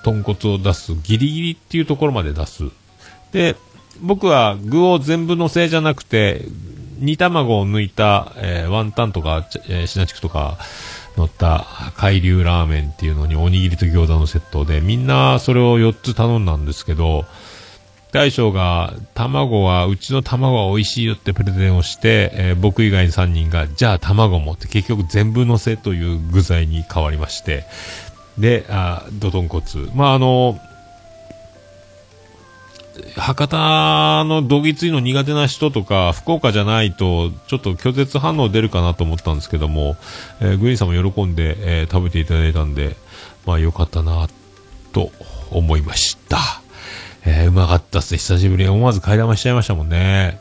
[0.04, 0.94] 豚骨を出す。
[1.04, 2.64] ギリギリっていうところまで出す。
[3.32, 3.56] で、
[4.02, 6.46] 僕は具を全部乗せじゃなくて、
[7.00, 10.58] 煮卵を抜いた、えーワンタンとか、えーシナチクとか
[11.18, 17.26] 乗った海流ラーメンっていうのにおにぎりと餃子のセットで、みんなそれを4つ頼んだんですけど、
[18.12, 27.66] 大将が、卵は、うちの卵は美味しいよってプレゼンをして、えー僕以外に3人が、じゃあ卵もって結局全部乗せという具材に変わりまして、
[28.38, 29.90] で、あドトンコツ。
[29.94, 30.60] まあ、あの、
[33.18, 39.96] 博多のどぎついの苦手な人とか、福岡じゃないと、ちょっと拒絶反応出るかなと思ったんですけども、
[40.42, 42.96] えーグリーンさんも喜んで、えー食べていただいたんで、
[43.46, 44.28] まあ良かったな、
[44.92, 45.12] と
[45.50, 46.38] 思いました。
[47.26, 48.18] えーうまかったっすね。
[48.20, 50.40] 久しぶりに思わず買い玉しちゃいましたもんね。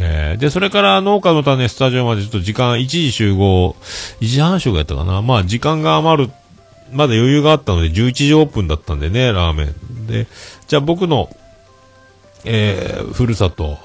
[0.00, 3.76] えーで、それから農家の種スタジオまでちょっと時間、1時集合、
[4.20, 5.20] 1時半集合やったかな。
[5.20, 6.32] まあ時間が余る、
[6.92, 10.06] まだ余裕があったので11時オープンだったんでね、ラーメン。
[10.06, 10.26] で、
[10.68, 11.34] じゃあ僕の、
[12.44, 13.78] えー、ふるさと、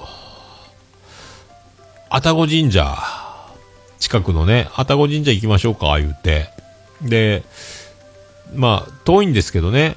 [2.09, 2.97] 愛宕神社、
[3.99, 6.49] 近くのね、愛宕神社行きましょうか、言うて。
[7.01, 7.43] で、
[8.53, 9.95] まあ、遠いんですけどね、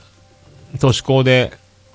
[0.80, 1.52] 都市高で、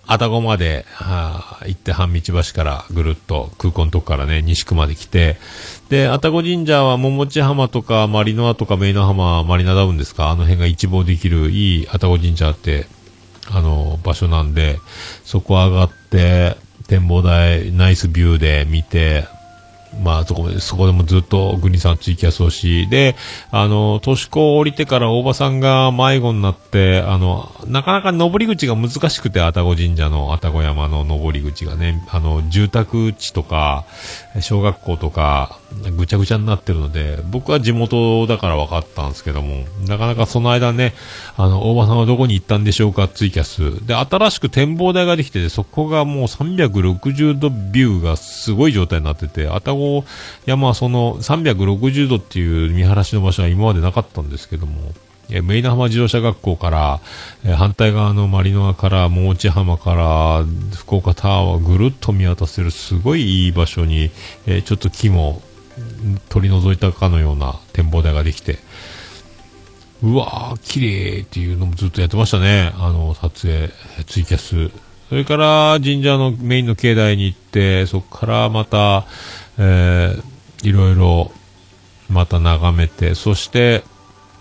[0.08, 5.38] 愛宕まで、はあ、行って半道橋からぐるっと空港のとこからね、西区まで来て、
[5.89, 10.30] で、愛宕神社は桃地浜とかマリノアとかメイノ浜、マリナダウンですか？
[10.30, 12.88] あの辺が一望できるいい愛宕神社って、
[13.49, 14.80] あの、場所なんで、
[15.24, 19.28] そこ上がって、展望台、ナイスビューで見て、
[20.04, 23.16] まあ、そこで、そこでもずっとグリーンさんツイキャスをし、で、
[23.52, 33.86] あの、年子を降りてから大場さんが迷子になって、あの、なかなか登り口が難しくて、愛宕神社の愛宕山の登り口がね、あの、住宅地とか、
[34.41, 35.60] 小学校とか、
[35.96, 40.93] ぐちゃぐちゃになってるので、僕は地元だから分かったんですけども、なかなかその間ね、
[41.38, 43.86] あの、大場さんはどこに行ったんでしょうか、ツイキャス。
[43.86, 49.74] で、新しく展望台ができてて、そこがもう360度ビューがすごい状態になってて、愛宕
[50.46, 54.94] 山はその360度っていう見晴らしの場所は今までなかったんですけども、
[55.30, 57.00] えメイナ浜自動車学校から、
[57.44, 64.12] え反対側のマリノアから、モーチ浜から、福岡タワーをぐるっと見渡せるすごいいい場所に、
[64.46, 65.42] えーちょっと木も
[66.30, 68.60] 取り除いたかのような展望台ができて、
[70.04, 72.74] うわー、綺麗っていうのもずっとやってましたね。
[72.78, 73.70] あの、撮影、
[74.06, 74.72] ツイキャス。
[75.10, 79.06] それから、神社のメインの境内に行って、そこからまた、
[79.58, 81.32] えー、いろいろ、
[82.10, 83.84] また眺めて、そして、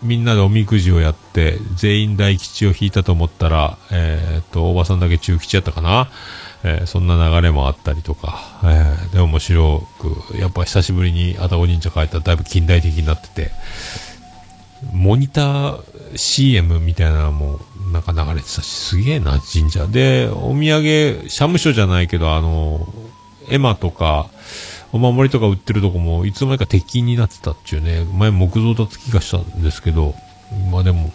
[0.02, 6.10] みんなでおみくじをやって、全員大吉を引いたと思ったら、えーっと、おばさんだけ中吉やったかな？
[6.62, 13.50] えーそんな流れもあったりとか、えーで、面白く、やっぱ久しぶりに愛宕神社帰ったらだいぶ近代的になってて、
[14.92, 17.60] モニター CM みたいなのも
[17.92, 19.86] なんか流れてたし、すげえな、神社。
[19.86, 22.86] で、お土産、社務所じゃないけど、あの、
[23.48, 24.28] 絵馬とか、
[24.94, 30.14] お守りとか売ってるとこも、いつの間にか鉄筋になってたっていうね、前木造だった気がしたんですけど、
[30.70, 31.12] まあでも、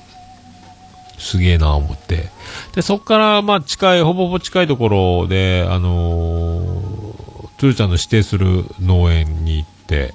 [1.17, 2.29] すげえな思って。
[2.75, 10.13] で、そっから、まあ近い、ほぼほぼ近いところで、あのー、鶴ちゃんの指定する農園に行って、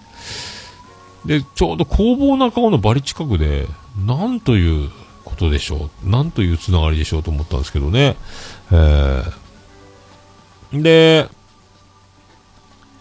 [1.25, 3.67] で、ちょうど工房中尾のバリ近くで、
[4.05, 4.91] なんという
[5.25, 6.11] ことでしょう。
[6.11, 8.17] なんというつながりでしょうと思ったんですけどね。
[8.71, 11.31] えー、で、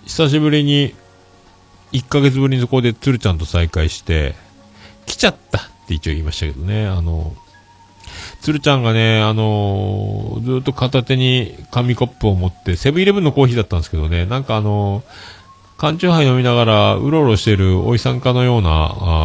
[0.06, 0.93] 久しぶりに、
[1.91, 4.36] 1ヶ月ぶりにそこで鶴ちゃんと再会して、
[5.06, 6.88] 来ちゃったって一応言いましたけどね。
[6.88, 7.34] あの、
[8.41, 15.04] 鶴ちゃんがね、あのずっと片手に紙コップを持って、セブンイレブンのコーヒーだったんですけどね、なんかあの
[15.78, 18.70] 缶チューハイ飲みながら、うろうろしてるおじさんかのような、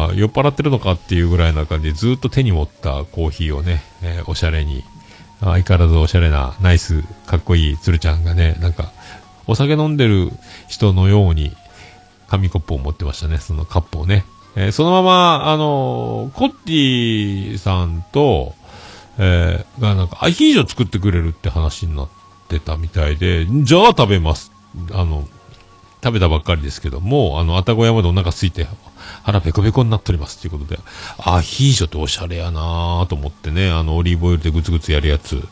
[0.07, 4.83] あ酔っ払ってるのかっていうぐらいな感じで、ずっと手に持ったコーヒーをね、えーおしゃれに、
[5.41, 8.91] 相変わらずおしゃれな、ナイス、かっこいい鶴ちゃんがね、なんか、
[9.49, 10.31] お酒飲んでる
[10.67, 11.51] 人のように、
[12.27, 14.25] 紙コップを持ってましたね、そのカップをね。
[14.55, 18.53] えーそのまま、あのコッティさんと、
[19.17, 22.09] えーがなんかアヒージョ作ってくれるって話になっ
[22.47, 24.51] てたみたいで、じゃあ食べます。
[24.91, 25.27] あの、
[26.03, 28.67] 食べたばっかりですけども、あの、愛宕山でお腹空いて、
[29.23, 30.79] 腹ペコペコになっておりますということで、
[31.17, 35.43] アヒージョっておしゃれやなぁと思ってね、あの、オリーブオイルでグツグツやるやつ。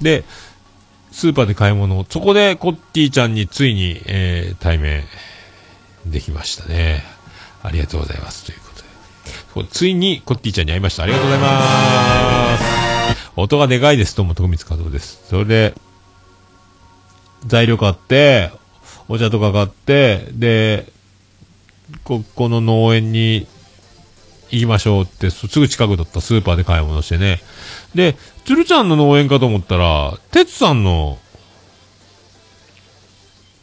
[0.00, 0.24] で、
[1.12, 5.04] スーパーで買い物を、そこでコッティちゃんについに、えー対面
[6.06, 7.04] できましたね。
[7.62, 8.44] ありがとうございます。
[8.44, 8.66] というこ
[9.54, 9.68] とで。
[9.70, 11.02] ついにコッティちゃんに会いました。
[11.02, 12.64] ありがとうございます。
[13.36, 14.16] 音がでかいです。
[14.16, 15.20] どうも、徳光和夫です。
[15.28, 15.74] それで、
[17.46, 18.50] 材料買って、
[19.08, 20.86] お茶とか買って、で、
[22.04, 23.46] ここの農園に
[24.50, 27.40] 行きましょうって、すぐ近くだったスーパーで買い物してね。
[27.96, 31.18] で、鶴ちゃんの農園かと思ったら、哲さんの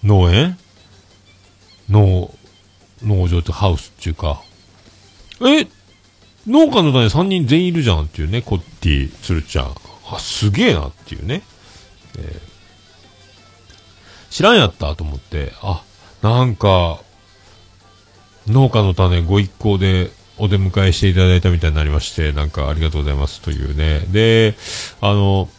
[0.03, 0.57] 農園？
[1.89, 2.34] 農、
[3.03, 4.41] 農場ってハウスっていうか、
[5.41, 5.67] え
[6.45, 9.75] 農家の種3人全員いるじゃんっていうね、コッティ、鶴ちゃん。
[10.11, 11.43] あ、すげえなっていうね。
[12.17, 12.53] えー
[14.34, 15.84] 知らんやったと思って、あ、
[16.23, 16.99] なんか、
[18.47, 23.99] 農家の種ご一行でお出迎えしていただいたみたいになりまして、なんかありがとうございますというね。
[24.11, 24.55] で、
[25.01, 25.49] あの、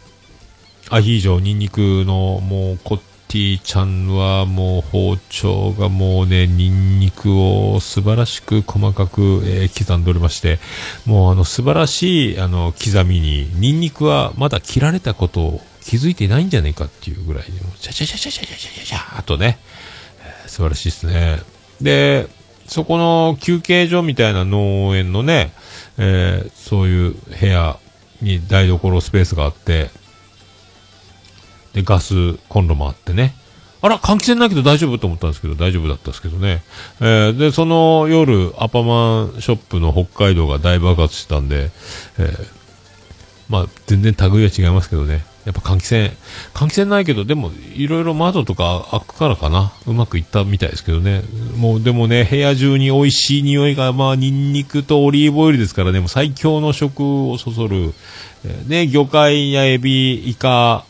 [0.89, 2.97] アヒージョ、ニンニクのもうコッ
[3.27, 10.59] ティちゃんはもう包丁がもうね、ニンニクを素晴らしく細かく、えー刻んでおりまして、
[11.05, 19.57] もうあの素晴らしいあの刻みに、ニンニクはまだ切られたことを気づいてないんじゃないかっていうぐらいで、もうシャシャシャシャシャシャシャシャシャーとね、
[20.43, 21.39] えー素晴らしいですね。
[21.81, 22.27] で、
[22.67, 25.51] そこの休憩所みたいな農園のね、
[25.97, 27.77] えーそういう部屋
[28.21, 29.89] に台所スペースがあって、
[31.73, 33.35] で、ガスコンロもあってね。
[33.81, 36.63] あら、換気扇ないけど大丈夫と思ったんですけど、大丈夫だったんですけどね。
[37.01, 41.69] えーで、その夜、アパマンショップの北海道が大爆発したんで、
[42.17, 42.47] えー
[43.47, 45.23] まあ、全然類は違いますけどね。
[45.45, 46.11] やっぱ換気扇、
[46.53, 49.71] 換気扇ないけど、でも、いろいろ窓とか開くからかな。
[49.85, 51.21] うまくいったみたいですけどね。
[51.55, 57.93] もう、でもね、部屋中に美味しい匂いが、まあ、ニンニクとオリーブオイルですからね、もう最強の食をそそる。
[58.43, 60.85] えーね、魚介やエビ、イカ、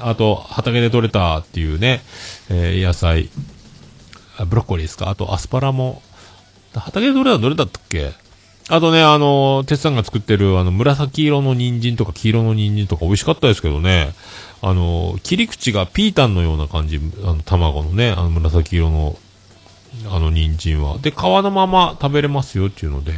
[0.00, 2.02] あと、畑で採れたっていうね、
[2.48, 3.28] えー野菜、
[4.46, 5.10] ブロッコリーですか？
[5.10, 6.02] あとアスパラも、
[6.74, 8.12] 畑でどれだ、どれだったっけ？
[8.70, 14.14] あとね、あの、鉄さんが作ってる、あの、紫色の人参とか黄色の人参とか美味しかったですけどね、
[14.62, 19.16] あの、切り口がピータンのような感じ、あの、卵のね、あの、紫色の、
[20.08, 20.98] あの、人参は。
[20.98, 23.12] で、皮のまま食べれますよっていうので、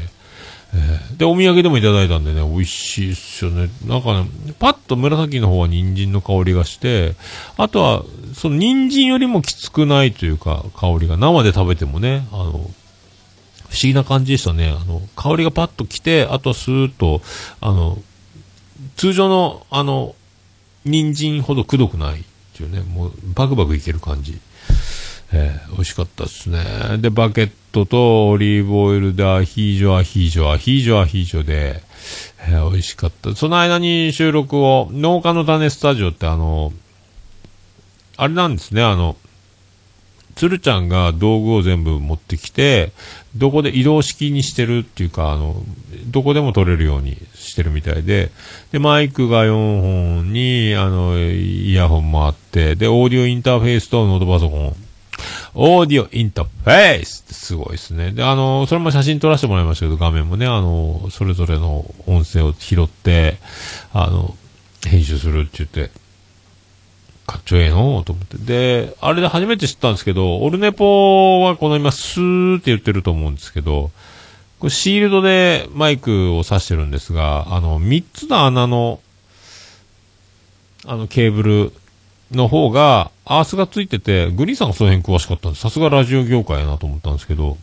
[0.75, 3.69] えーで、お土産でもいただいたんでね、美味しいっすよね。
[3.87, 4.27] なんかね、
[4.59, 7.15] パッと紫の方は人参の香りがして、
[7.59, 12.71] あとは、その人参よりもきつくないというか、香りが生で食べてもね、あの、
[13.73, 14.69] 不思議な感じでしたね。
[14.69, 17.23] あの、香りがパッと来て、あとはスーッと、
[17.63, 17.99] あの、
[18.97, 20.15] 通常の、あの、
[20.85, 22.23] 人参ほどくどくないっ
[22.55, 24.39] ていうね、もう、バクバクいける感じ。
[25.33, 26.63] えー美味しかったですね。
[26.99, 31.83] で、バケットとオリーブオイルでアヒージョ、アヒージョ、アヒージョ、アヒージョで、
[32.47, 33.35] えー美味しかった。
[33.35, 36.75] その間に収録を、農家の種スタジオってあの、
[38.19, 39.17] あれなんですね、あの、
[40.35, 42.93] 鶴ちゃんが道具を全部持ってきて、
[43.37, 45.63] どこで移動式にしてるっていうか、あの、
[46.07, 48.31] どこでも撮れるようにしてるみたいで、
[48.73, 49.53] で、マイクが4
[50.21, 54.77] 本に、あの、イヤホンもあって、で、オーディオインターフェースとノートパソコン。
[55.55, 58.13] オーディオインターフェースってすごいですね。
[58.13, 63.37] で、あの、それも写真撮らせてもらいましたけど、画面もね、あの、それぞれの音声を拾って、
[63.93, 64.35] あの、
[64.85, 65.91] 編集するって言って、
[67.33, 68.39] かっちょええのと思って。
[68.39, 73.91] で、あれで初めて知ったんですけど、オルネポはこの今、スーって言ってると思うんですけど、
[74.59, 79.01] これシールドでマイクを挿してるんですが、あの、3つの穴の、
[80.87, 81.73] あの、ケーブル
[82.31, 85.63] の方が、アースがついてて、グリーンさんがその辺詳しかったんです。
[85.63, 87.57] さすがラジオ業界やなと思ったんですけど、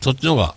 [0.00, 0.54] そっちの方が、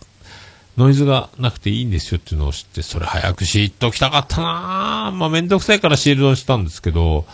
[0.78, 5.16] ノイズがなくていいんですよっていうのを知って、それ早く知っときたかったなぁ。
[5.16, 7.26] まあ、めんどくさいからシールドにしたんですけど、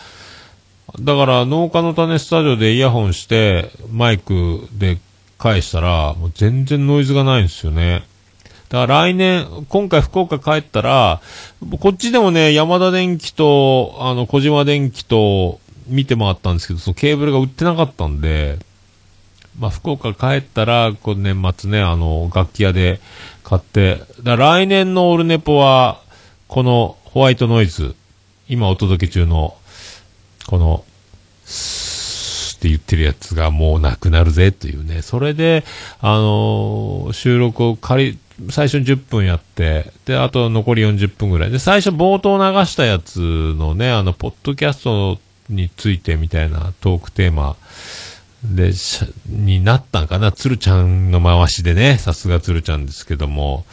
[1.00, 4.98] だから、農家の種スタジオでイヤホンして、マイクで
[5.36, 8.04] 返したら、もう全然ノイズがないんですよね。
[8.68, 11.20] だから来年、今回福岡帰ったら、
[11.80, 18.58] こっちでもね、山田電機と、あの、小島電機と見て回ったんですけど、そのケーブルが売ってなかったんで、
[19.58, 23.00] まあ、福岡帰ったら、こう年末ね、あの、楽器屋で
[23.42, 26.00] 買って、だ来年のオルネポは、
[26.46, 27.94] このホワイトノイズ、
[28.48, 29.56] 今お届け中の、
[30.48, 30.82] この、
[31.44, 35.02] スって言ってるやつがもうなくなるぜというね。
[35.02, 35.62] それで、
[36.00, 38.18] あのー収録を仮、
[38.50, 41.50] 最初に10分やって、で、あと残り40分ぐらい。
[41.50, 45.18] で、最初冒頭流したやつのね、あの、ポッドキャスト
[45.50, 47.56] についてみたいなトークテーマ
[48.42, 48.72] で、
[49.26, 50.32] になったんかな。
[50.32, 53.66] 鶴ちゃんの回しでね、さすが鶴ちゃんですけども、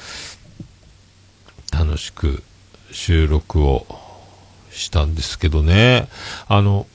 [1.72, 2.43] 楽しく
[2.91, 3.88] 収録を
[4.76, 6.07] したんですけどね。
[6.47, 6.88] あの、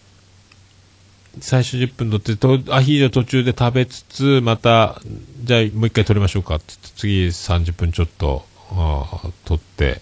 [1.40, 5.00] 最初10分撮って、とアヒージョ途中で食べつつ、また、
[5.42, 10.00] じゃあもう一回撮りましょうかって言って、次30分ちょっと、あ撮って、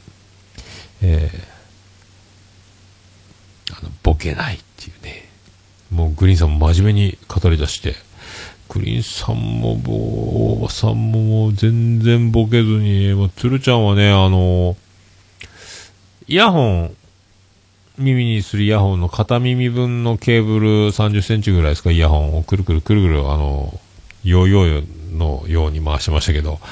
[1.03, 1.59] えー
[3.71, 5.29] あの、ボケないっていうね。
[5.91, 7.95] もうグリーンさんも真面目に語り出して、
[8.69, 14.77] グリーンさんも、もう、大場さんも全然ボケずに、もう、鶴ちゃんはね、あの、
[16.27, 16.97] イヤホン、
[17.99, 23.79] 耳にするイヤホンの片耳分のケーブル30センチぐらいですか、イヤホンをくるくるくるくる、あの、
[24.25, 26.61] ヨーヨーのように回してましたけど。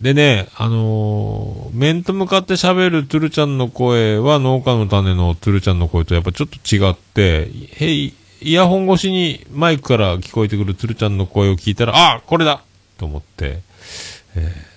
[0.00, 12.62] でね、あのー面と向かって喋るつるちゃんの声は農家の種のつるちゃんの声とやっぱちょっと違って、へい、イヤホン越しにマイクから聞こえてくるつるちゃんの声を聞いたら、あこれだ
[12.96, 13.60] と思って、
[14.36, 14.68] えー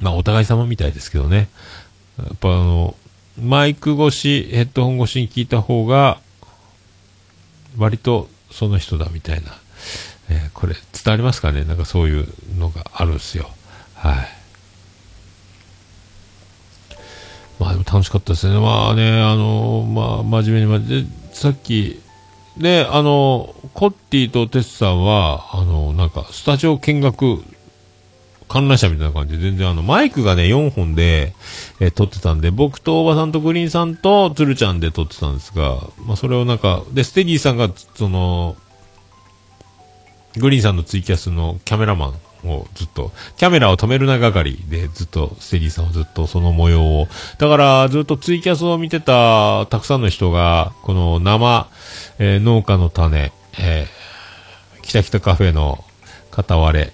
[0.00, 1.48] まあお互い様みたいですけどね。
[2.18, 2.94] やっぱあの、
[3.42, 6.18] マイク越し、ヘッドホン越しに聞いた方が、
[7.76, 9.52] 割とその人だみたいな。
[10.28, 11.64] えーこれ伝わりますかね？
[11.64, 12.26] なんかそういう
[12.58, 13.50] のがあるんですよ。
[13.94, 14.28] はい。
[17.60, 18.58] まあでも楽しかったですね。
[18.58, 22.00] まあね、あの、まあ真面目に、まで、さっき、
[22.56, 27.44] で、あの、コッティとテツさんは、あの、なんか、スタジオ見学、
[28.48, 31.34] 観覧車みたいな感じで、全然あの、マイクがね、4本で、
[31.80, 38.56] えー撮ってたんで、僕とおばさんとグリーンさんとつるちゃんで撮ってたんですが、まあそれをなんか、で、ステディさんが、その、
[40.36, 42.12] グリーンさんのツイキャスのキャメラマ
[42.44, 47.08] ンをずっと、キャメラを止めるな係でずっと、ステディさんはずっとその模様を、
[47.38, 51.68] だからずっとツイキャスを見てたたくさんの人が、この生、
[52.18, 55.84] えー農家の種、えー、きたきたカフェの
[56.30, 56.92] 片割れ、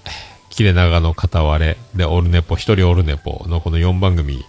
[0.52, 4.44] 切れ長の片割れ、で、オルネポ、一人オルネポのこの4番組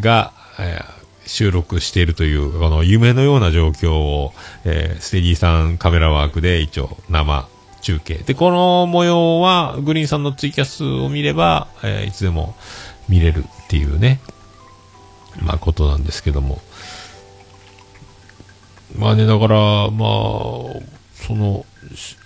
[0.00, 4.32] が、えー収録しているという、この夢のような状況を、
[4.64, 7.46] えーステディさんカメラワークで一応生
[7.80, 8.14] 中継。
[8.16, 12.56] で、この模様は、グリーンさんのツイキャスを見れば、えーいつでも
[13.08, 14.20] 見れるっていうね、
[15.40, 16.60] まあことなんですけども。
[18.96, 20.10] まあね、だから、まあ、
[21.14, 21.64] その、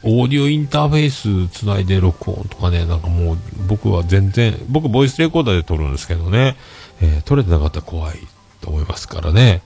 [0.02, 6.56] オーディオインターフェースつないで録音とかね、なんかもう僕は全然、僕ボイスレコーダーで撮るんですけどね、
[7.00, 8.18] えー撮れてなかったら怖い
[8.60, 9.62] と思いますからね。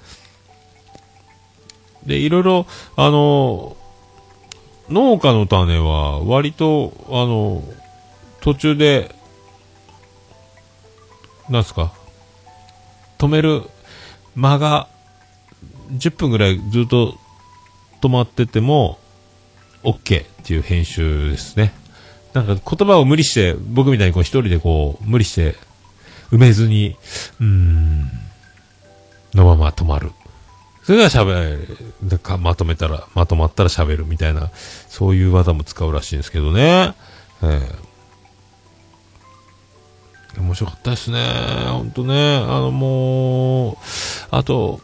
[2.06, 3.76] で、いろいろ、あの、
[4.88, 7.62] 農家の種は割と、あの、
[8.40, 9.14] 途中で、
[11.48, 11.92] なんすか、
[13.18, 13.62] 止める
[14.36, 14.88] 間が
[15.92, 17.18] 10分ぐらいずっと
[18.00, 18.99] 止まってても
[19.82, 21.72] OK っていう編集ですね。
[22.32, 25.56] なんか言葉を無理して、僕みたいにこう一人でこう無理して
[26.30, 26.96] 埋めずに、
[27.40, 28.02] うーん、
[29.34, 30.12] のまま止まる。
[30.84, 31.66] それが喋
[32.08, 32.18] る。
[32.18, 34.50] かまとめたら、まとまったら喋るみたいな、
[34.88, 36.94] そういう技も使うらしいんですけどね。
[37.42, 37.90] ええ
[40.38, 41.18] 面白かったですね。
[41.68, 42.36] ほんとね。
[42.36, 43.76] あのもう、
[44.30, 44.80] あと、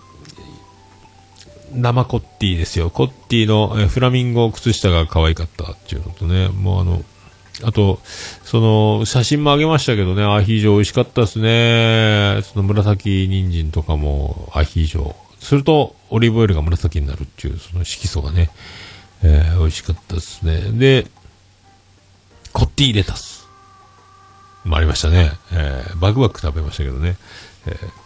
[1.76, 2.90] 生コッティですよ。
[2.90, 6.48] コッティのフラミンゴ靴下が可愛かったっていうのとね。
[6.48, 7.04] もうあの、
[7.64, 8.00] あと、
[8.44, 12.42] その、写真もあげましたけどね、アヒージョ美味しかったですね。
[12.42, 15.14] その紫人参とかもアヒージョ。
[15.40, 18.50] すると、オリーブオイルが紫になるっていう、その色素がね、
[19.22, 20.60] えー、美味しかったですね。
[20.72, 21.06] で、
[22.52, 23.46] コッティレタス。
[24.64, 25.30] もありましたね。
[25.52, 27.16] えー、バクバク食べましたけどね。
[27.66, 28.05] えー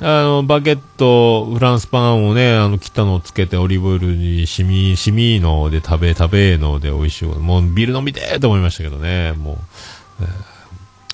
[0.00, 7.24] あの、バゲット、フランスパンをね、あの、切ったのをつけて、オリーブオイルにしみ、しみので食べ、食べので美味しい。
[7.26, 9.56] もうビール飲みてーと思いましたけどね、もう、
[10.22, 10.54] えー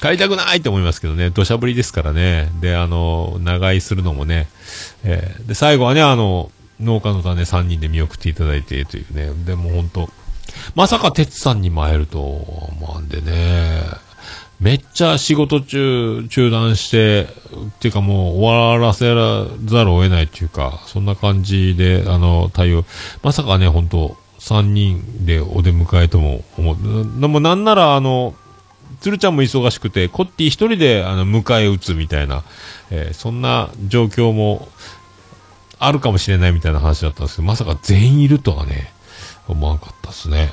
[0.01, 2.51] 帰りたくないと思いますけどね、土砂降りですからね。
[2.63, 4.49] で、あの、長居するのもね、
[5.05, 6.51] えーで、最後はね、あの、
[6.81, 10.09] 農家の種3人で見送っていただいてというね、でも本当
[10.75, 13.83] まさか哲さんにも会えると思うんでね、
[14.61, 17.27] めっちゃ仕事中、中断して、っ
[17.79, 22.85] ていうかもう終わらせざるを得ないっていうか、そんな感じで、あの、対応。
[23.23, 27.21] まさかね、本当3人でお出迎えとも思う。
[27.21, 28.35] でもなんなら、あの、
[29.01, 32.43] 鶴ちゃんも忙しくて、コッティ一人で、あの、迎え撃つみたいな、
[32.91, 34.69] えーそんな状況も、
[35.79, 38.93] あるかもしれないみたいな話だったんですけど、まさか全員いるとはね、
[39.49, 40.53] 思わなかったですね。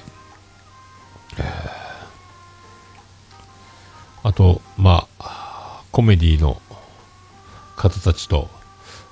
[4.23, 6.61] あと、まあ、コメディの
[7.75, 8.49] 方たちと、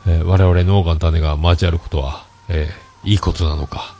[0.07, 3.95] えー我々農家の種が交わることは、えーいいことなのか、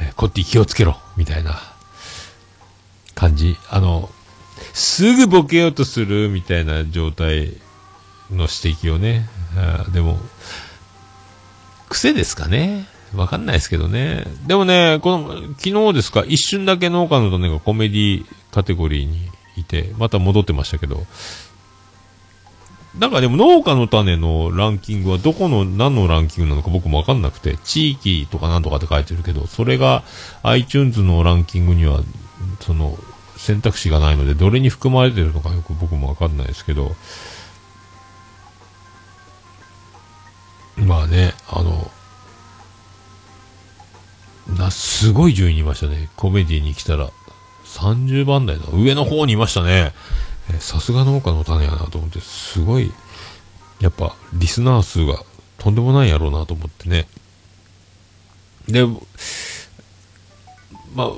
[0.00, 1.60] えーこって気をつけろ、みたいな
[3.14, 3.56] 感じ。
[3.70, 4.08] あの、
[4.72, 7.52] すぐボケようとするみたいな状態
[8.30, 10.18] の指摘をね、あでも、
[11.88, 14.24] 癖ですかねわかんないですけどね。
[14.46, 21.06] でもね、この、昨日ですか、一瞬だけ農家の種がコメディカテゴリーにいて、また戻ってましたけど、
[22.98, 30.02] なんかでも農家の種のランキングはどこの何のランキングなのか僕もわかんなくて、地域とかなんとかって書いてるけど、それが
[30.42, 32.00] iTunes のランキングには、
[32.60, 32.98] その、
[33.36, 36.96] 選択肢がないので、どれに含まれてるのかよく僕もわかんないですけど、
[40.76, 41.90] まあね、あの、
[44.56, 46.08] な、すごい順位にいましたね。
[46.16, 47.10] コメディに来たら。
[47.76, 49.92] 30番台の上の方にいましたね。
[50.60, 52.90] さすが農家の種やなと思って、すごい、
[53.80, 55.18] やっぱ、リスナー数が
[55.58, 57.06] とんでもないやろうなと思ってね。
[58.68, 58.86] で、
[60.94, 61.10] まあ、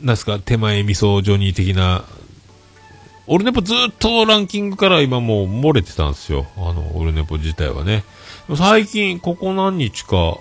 [0.00, 2.04] なんすか、手前味噌ジョニー的な、
[3.26, 6.46] オルネポずっとランキングから今もう漏れてたんですよ。
[6.56, 8.04] あの、オルネポ自体はね。
[8.56, 10.38] 最近、ここ何日か、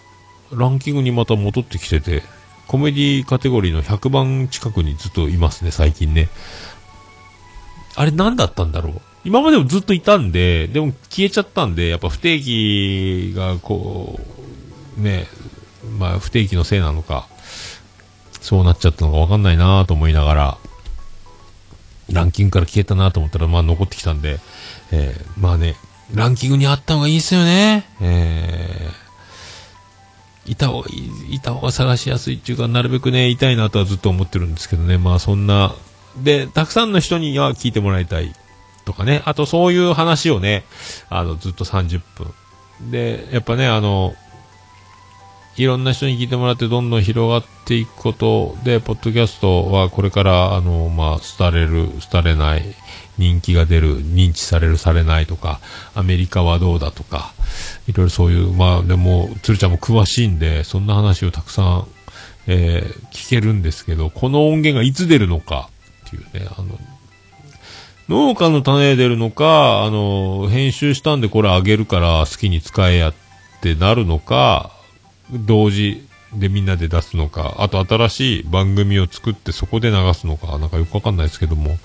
[0.51, 2.23] ランキングにまた戻ってきてて、
[2.67, 6.29] コメディカテゴリーの100番近くにずっといますね、最近ね。
[7.95, 14.19] あれ何だったんだろう今までもずっといたんで、でも消えちゃったんで、やっぱ不定期がこ
[14.97, 15.27] う、ね、
[15.97, 17.27] まあ不定期のせいなのか、
[18.41, 20.57] そうなっちゃったのかわかんないなと思いながら、
[22.11, 24.39] ランキングから消えたなと思ったら、まあ残ってきたんで、
[24.91, 25.75] えーまあね、
[26.13, 27.89] ランキングにあった方がいいですよね。
[28.01, 29.06] えー
[30.47, 30.97] いた方がい
[31.29, 34.97] い、いた方が探しやすいっていうか、なるべくね、いたいなとはずっと思ってるんですけどね。
[34.97, 35.75] まあそんな、
[36.17, 38.33] で、たくさんの人には聞いてもらいたい
[38.85, 39.21] とかね。
[39.25, 40.63] あとそういう話をね、
[41.09, 42.33] あの、ずっと30分。
[42.89, 44.15] で、やっぱね、あの、
[45.57, 52.63] いろんな人に聞いてもらってどんどん広がっていくことで、ポッドキャストはこれから、あの、まあ、廃れる、廃れない、
[53.17, 55.59] 人気が出る、認知される、されないとか、
[55.95, 57.33] アメリカはどうだとか、
[57.87, 61.87] いろいろそういう、まあ、でも、鶴ちゃんも詳しいんで、そんな話をたくさん、
[62.47, 65.69] えー聞けるんですけど、この音源がいつ出るのか
[66.07, 66.79] っていうね、あの、
[68.07, 73.13] 農家の種出るのか、あの、編集したんでこれあげるから好きに使えやっ
[73.61, 74.71] てなるのか、
[75.29, 81.77] 同時でみんなで出すのか、あと新しい番組を作ってそこで流すのか、なんかよくわかんないですけども、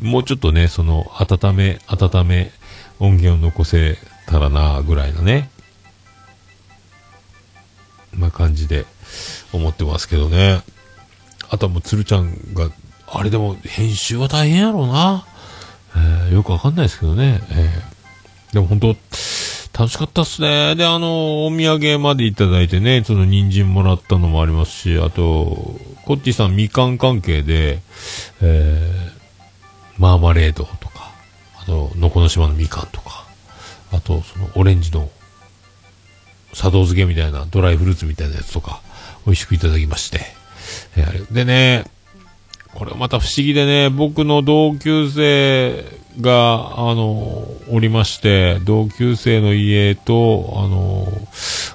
[0.00, 2.50] もうちょっとね、その、温め、温め、
[2.98, 5.50] 音源を残せたらな、ぐらいのね、
[8.12, 8.86] まあ感じで
[9.52, 10.62] 思ってますけどね。
[11.48, 12.70] あとはもう鶴ちゃんが、
[13.06, 15.26] あれでも編集は大変やろうな。
[15.94, 17.40] えーよくわかんないですけどね。
[17.50, 17.96] えー
[18.52, 18.96] でも本当、
[19.78, 20.76] 楽しかったっすね。
[20.76, 27.80] で、あの、お土産までいただいてね、その人参もらったのもありますし、あと、コッティさんみかん関係で、
[28.40, 29.12] え
[29.98, 31.12] マーマレードとか、
[31.60, 33.26] あと、のこの島のみかんとか、
[33.92, 35.08] あと、そのオレンジの
[36.52, 38.80] 砂糖漬けみたいな、ドライフルーツみたいなやつとか、
[39.24, 40.20] 美味しくいただきまして。
[41.30, 41.84] でね、
[42.74, 45.84] これまた不思議でね、僕の同級生
[46.20, 51.08] が、あの、おりまして、同級生の家と、あの、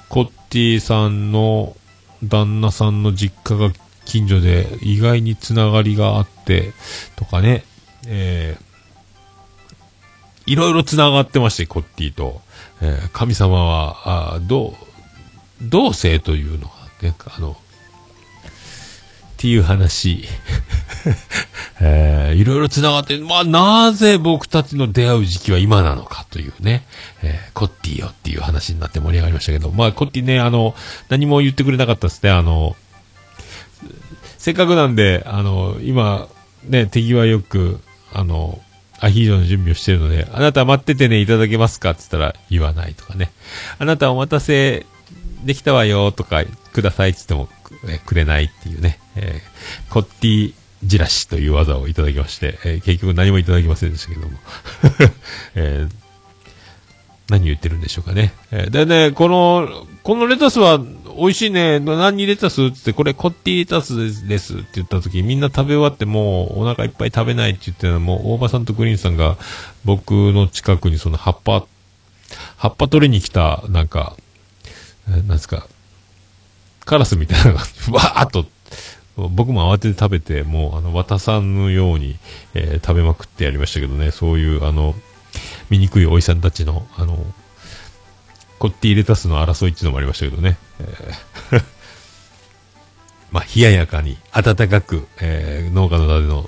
[0.09, 1.75] コッティさんの
[2.23, 3.73] 旦那さんの実家が
[4.05, 6.73] 近所で意外につながりがあって、
[7.15, 7.63] とかね、
[8.07, 8.71] えー
[10.47, 12.41] いろいろつながってまして、コッティと。
[12.81, 14.73] えー神様は、あどう、
[15.61, 17.55] 同性というのが、ね、あの、っ
[19.37, 20.25] ていう話。
[21.79, 26.85] えーいろいろ繋がって、まあ、なぜ僕たちの出会う時期は今なのかというね、
[27.21, 30.75] えーコッティよっていう話になって盛り上がりましたけど、まあ、コッティね、あの、
[31.09, 32.75] 何も言ってくれなかったですね、あの、
[34.37, 36.27] せっかくなんで、あの、今、
[36.63, 37.79] ね、手際よく、
[38.13, 38.61] あの、
[38.99, 41.91] アヒージョの準備をしてるので、あなた待っててね、いただけますか？
[41.91, 43.31] って言ったら言わないとかね。
[43.79, 44.85] あなたお待たせ
[45.43, 46.43] できたわよとか、
[46.73, 47.53] くださいって言って
[47.87, 54.37] も、くれないっていうね、えーコッティじらしという技をいただきまして、えー結局何もいただきませんでしたけども。
[55.55, 55.95] えー
[57.29, 58.33] 何言ってるんでしょうかね。
[58.51, 60.79] えーでね、この、このレタスは
[61.17, 61.79] 美味しいね。
[61.79, 69.37] 何レタスってって、これコッティレタスですって言った時、みんな食べ終わってもうお腹いっぱい食べないって言ってのもう大場さんとグリーンさんが
[69.85, 71.65] 僕の近くにその葉っぱ、
[72.57, 74.15] 葉っぱ取りに来た、なんか、
[75.07, 75.67] なんですか、
[76.85, 77.59] カラスみたいなのが、
[77.91, 78.45] わーっと、
[79.17, 82.17] 僕も慌てて食べて、もう、あの、渡さぬように、
[82.53, 84.95] えー食べまくってやりましたけどね、そういう、あの、
[85.69, 87.25] 醜いおじさんたちの、あの、
[88.61, 90.55] コッティレタスの争いっていうのもありましたけどね。
[90.79, 91.63] えー
[93.33, 96.47] まあ、冷ややかに、暖かく、えー農家の種の、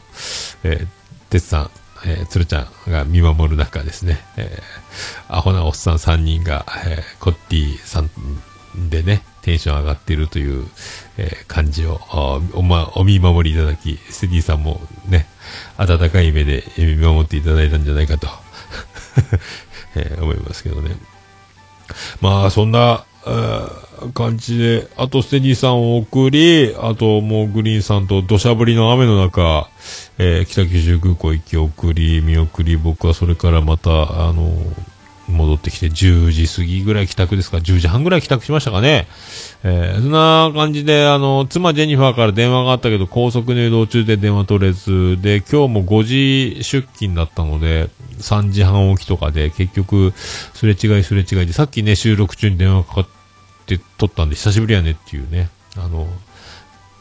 [0.63, 0.87] えー、
[1.31, 1.71] 鉄さん、
[2.05, 8.11] えー、鶴ちゃんが見守る中ですね、えーアホなおっさん3人が、えーコッティさん
[8.91, 10.67] でね、テンション上がっているという、
[11.17, 11.99] えー感じを
[12.53, 15.25] お,、ま、お見守りいただき、ステディさんもね、
[15.77, 18.27] 温かい目で見守っていただいたんじゃないかと、
[19.97, 20.95] えー思いますけどね。
[22.21, 29.69] まあ、そんな、えー感じで、あとステディさんを送り、あともうグリーンさんと土砂降りの雨の中、
[30.17, 33.91] えー北九州空港行き送り、見送り、僕はそれからまた、
[34.27, 34.51] あの、
[35.33, 39.07] 戻ってきて10時過ぎぐらい帰宅ですか、10時半ぐらい帰宅しましたかね？
[39.63, 47.89] えーそんな感じで、あの、妻ジェニファーから電話があったけど、高速の移動中で電話取れず、で、今日も5時出勤だったので、
[48.19, 53.07] 3時半起きとかで、結局、すれ違いすれ違いで、さっきね、収録中に電話かかっ
[53.65, 56.07] て取ったんで、久しぶりやねっていうね、あの、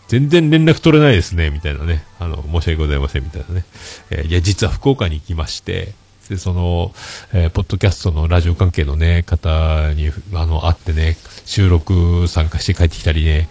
[0.08, 2.04] 全然連絡取れないですね、みたいなね。
[2.18, 3.64] あの、申し訳ございません、みたいなね。
[4.10, 5.92] えーいや、実は福岡に行きまして、
[6.32, 6.92] で、その、
[7.34, 13.48] えーポッドキャストのラジオ関係のね、方に、あの、会ってね、収録参加して帰ってきたりね、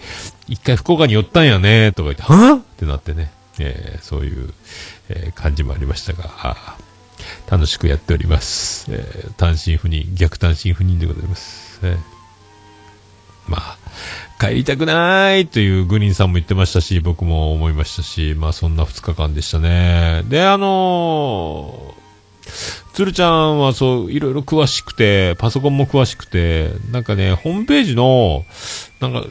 [0.48, 2.58] 一回福岡に寄ったんやね、とか言って、はぁ？
[2.58, 4.54] ってなってね、えーそういう、
[5.10, 6.56] えー感じもありましたが、
[7.50, 8.88] 楽しくやっております。
[8.92, 11.80] えー単身赴任、逆単身赴任でございます。
[11.84, 11.98] えー
[13.48, 13.78] まあ、
[14.40, 20.24] 帰りたくないというグリーンさんも言ってましたし、僕も思いましたし、まあそんな2日間でしたね。
[20.28, 28.46] で、あのー鶴ちゃんはそう、いろいろ詳しくて、パソコンも詳しくて、なんかね、ホームページの、
[29.00, 29.24] なんか、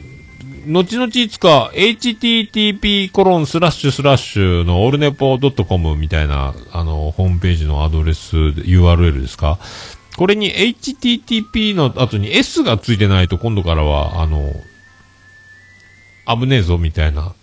[0.67, 9.57] 後々いつか、http コロンスラッシュスラッシュのオルネポ .com みたいな、あの、ホームページのアドレス、URL ですか？
[10.17, 14.53] これに HTTP の後に S がついてないと今度からは、あの、
[16.27, 17.33] 危ねえぞみたいな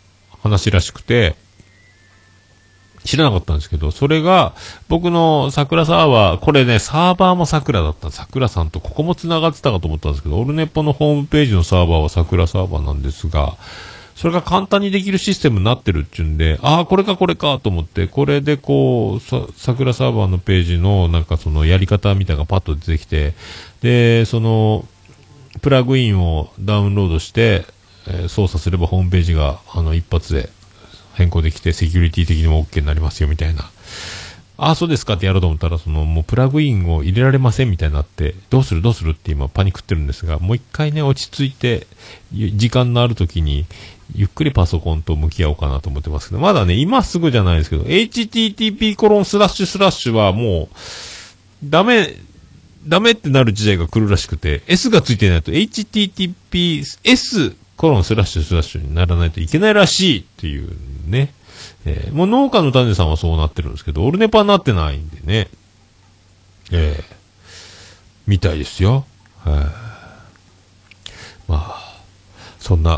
[0.42, 1.34] 話らしくて、
[3.09, 4.52] 知らなかったんですけど、それが、
[4.89, 8.10] 僕の桜サーバー、これね、サーバーも桜だった。
[8.10, 13.56] 桜さんとここも繋がってたかと思ったんですけど、オルネポのホームページのサーバーは桜サーバーなんですが、
[14.14, 23.32] それが簡単にできるシステムになってるっていうんで、ああ、これかこれかと思って、これでこう、さ、桜サーバーのページのなんかそのやり方みたいなのがパッと出てきて、
[23.80, 24.85] で、その、
[25.62, 27.64] プラグインをダウンロードして、
[28.06, 30.51] えー操作すればホームページがあの一発で
[31.19, 33.70] 変更できてセキュリティ的にも OK になりますよみたいな。
[34.61, 41.86] ああ、そうですかってやろうと思ったら、その、もうプラグインを入れられませんみたいになって、どうするどうするって今パニックってるんですが、もう一回ね、落ち着いて、
[42.32, 43.66] 時間のある時に、
[44.16, 50.74] ゆっくりパソコンと向き合おうかなと思ってますけど、まだね、今すぐじゃないですけど、http コロンスラッシュスラッシュはもう、
[51.65, 52.16] ダメ、
[52.85, 60.77] ダメってなる時代が来るらしくて、S がついてないと https コロンスラッシュスラッシュにならないといけないらしいっていう
[61.09, 61.32] ね。
[61.85, 65.48] えーもう農家の種さんはそうなってるんですけど、オルネパはなってないんでね。
[66.72, 67.18] ええ
[68.26, 69.06] みたいですよ。
[69.39, 69.55] はい。
[71.51, 72.02] まあ、
[72.59, 72.90] そんな、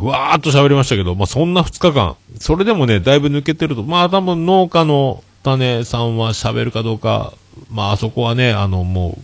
[0.00, 7.34] わーっと喋りましたけど、まあそんな2日間、それでもね、だいぶ抜けてると、まあ多分農家の種さんは喋るかどうか、
[7.70, 9.18] まああそこはね、あのも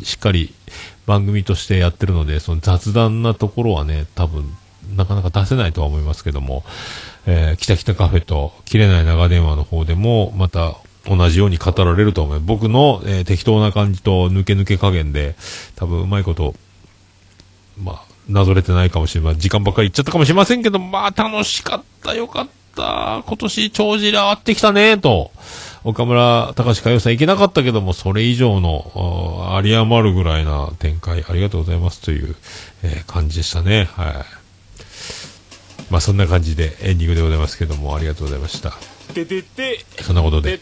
[0.00, 0.52] う、しっかり
[1.06, 4.56] 番組としてやってるので、その雑談なところはね、多分、
[4.96, 6.64] なかなか出せないとは思いますけども、
[7.26, 10.74] えー、北北カフェと切れない長電話の方でも、また
[11.06, 12.40] 同じように語られると思う。
[12.40, 15.36] 僕の、えー適当な感じと抜け抜け加減で、
[15.76, 16.54] 多分うまいこと、
[17.78, 19.40] まあ、なぞれてないかもしれません。
[19.40, 23.22] 時間ばっかりいっちゃったかもしれませんけど、まあ楽しかった、よかった。
[23.26, 25.30] 今年帳尻合ってきたね、と。
[25.84, 32.34] 岡村隆史佳代さんいけなかったけども、それ以上の、あり余るぐらいな展開、ありがとうございますという、
[32.82, 33.88] えー感じでしたね。
[33.94, 34.43] はい。
[35.94, 38.72] まあそんな感じでエンディングでございますけども、ありがとうございました。
[39.14, 40.54] ててて、そんなことで。
[40.54, 40.56] え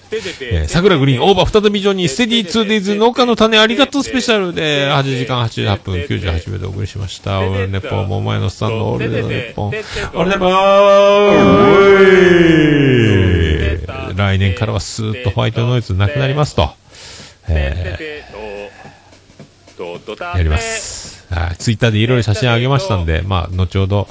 [0.64, 7.40] ー、桜グリーンオーバー再び以上にステディ 2days 農家の種ありがとうスペシャルで8時間88分98秒でお送りしました。
[7.40, 9.68] オールネポン、桃屋のさんのオールネポン。
[9.68, 10.50] オールネポ
[14.12, 16.68] ン来年からはスーッとホワイトノイズなくなりますと。
[17.48, 21.01] えー、やります。
[21.32, 21.56] はい。
[21.56, 24.06] ツイッターでいろいろ写真あげましたんで、まあ、後ほど、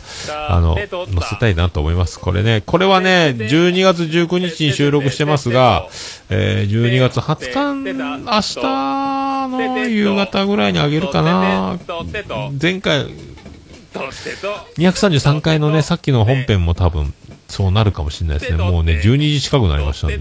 [0.49, 0.87] あの、載
[1.29, 2.19] せたいなと思います。
[2.19, 5.87] これね、これはね、12月19日に収録してますが、
[6.29, 11.77] えー、12月20日、明日の夕方ぐらいにあげるかな。
[12.59, 13.05] 前回、
[14.77, 17.13] 233回のね、さっきの本編も多分、
[17.47, 18.57] そうなるかもしれないですね。
[18.57, 20.15] もうね、12時近くなりましたんで。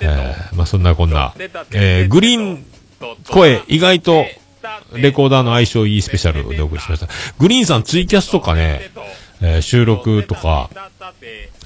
[0.00, 1.34] えー、まあそんなこんな、
[1.72, 2.64] えー、グリーン
[3.30, 4.26] 声、意外と、
[4.94, 7.08] レコーダーの相性いいスペシャルでお送りしました。
[7.38, 8.90] グリーンさんツイキャスとかね、
[9.42, 10.68] えー収録とか、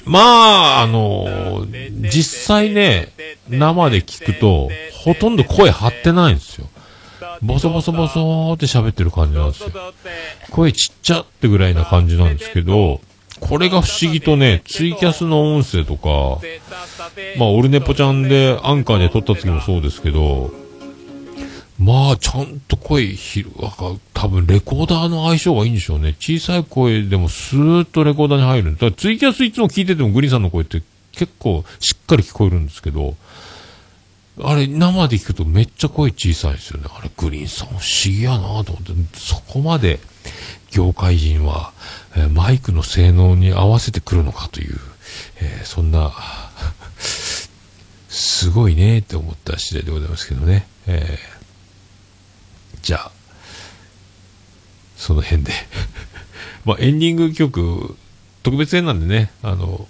[0.04, 3.08] まあ、あのー実際ね、
[3.48, 6.68] 生で聞くと、ほとんど声張ってないんですよ。
[7.42, 9.70] ボソボソボソーって喋ってる感じなんですよ。
[10.50, 13.00] 声ちっちゃってぐらいな感じなんですけど、
[13.40, 16.40] これが不思議とね、ツイキャスの音声とか、
[17.36, 20.52] まあ、オルネポちゃんでアンカーで撮った時もそうですけど、
[21.84, 26.16] まあ、ちゃんと声ひる、わか多分レコーダーの相性がいいんでしょうね。
[26.18, 28.76] 小さい声でもスーッとレコーダーに入るん。
[28.76, 30.82] だツイキャスいつも聞いててもグリーンさんの声って
[31.12, 33.16] 結構しっかり聞こえるんですけど、
[34.40, 36.86] あれ生で聞くとめっちゃ声小さいですよね。
[36.90, 40.00] あれグリーンさん不思議やなと思って、そこまで
[40.70, 41.72] 業界人は、
[42.16, 44.78] えマイクの性能に合わせてくるのかという、
[45.42, 46.12] えーそんな、
[48.08, 50.66] すごいねって思った次第でございますけどね。
[50.86, 51.33] えー
[52.84, 53.10] じゃあ、
[54.96, 55.52] その辺で。
[56.64, 57.96] まあ、エンディング曲、
[58.42, 59.88] 特別編なんでね、あの、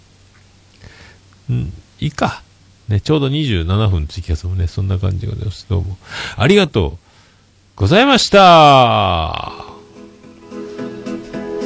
[1.51, 2.43] うん、いいか。
[2.89, 5.67] ね、ちょうど27分ツイキャスもね、そんな感じでございます。
[5.69, 5.99] どうも。
[6.37, 6.99] ありがとう
[7.77, 9.53] ございました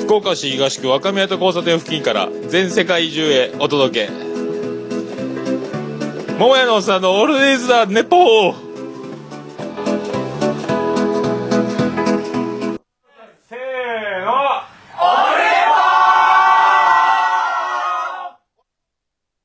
[0.05, 4.11] 福岡市東区若宮と交差点付近から全世界中へお届け
[6.39, 8.68] 桃屋のおっさんのオールディーズだネポー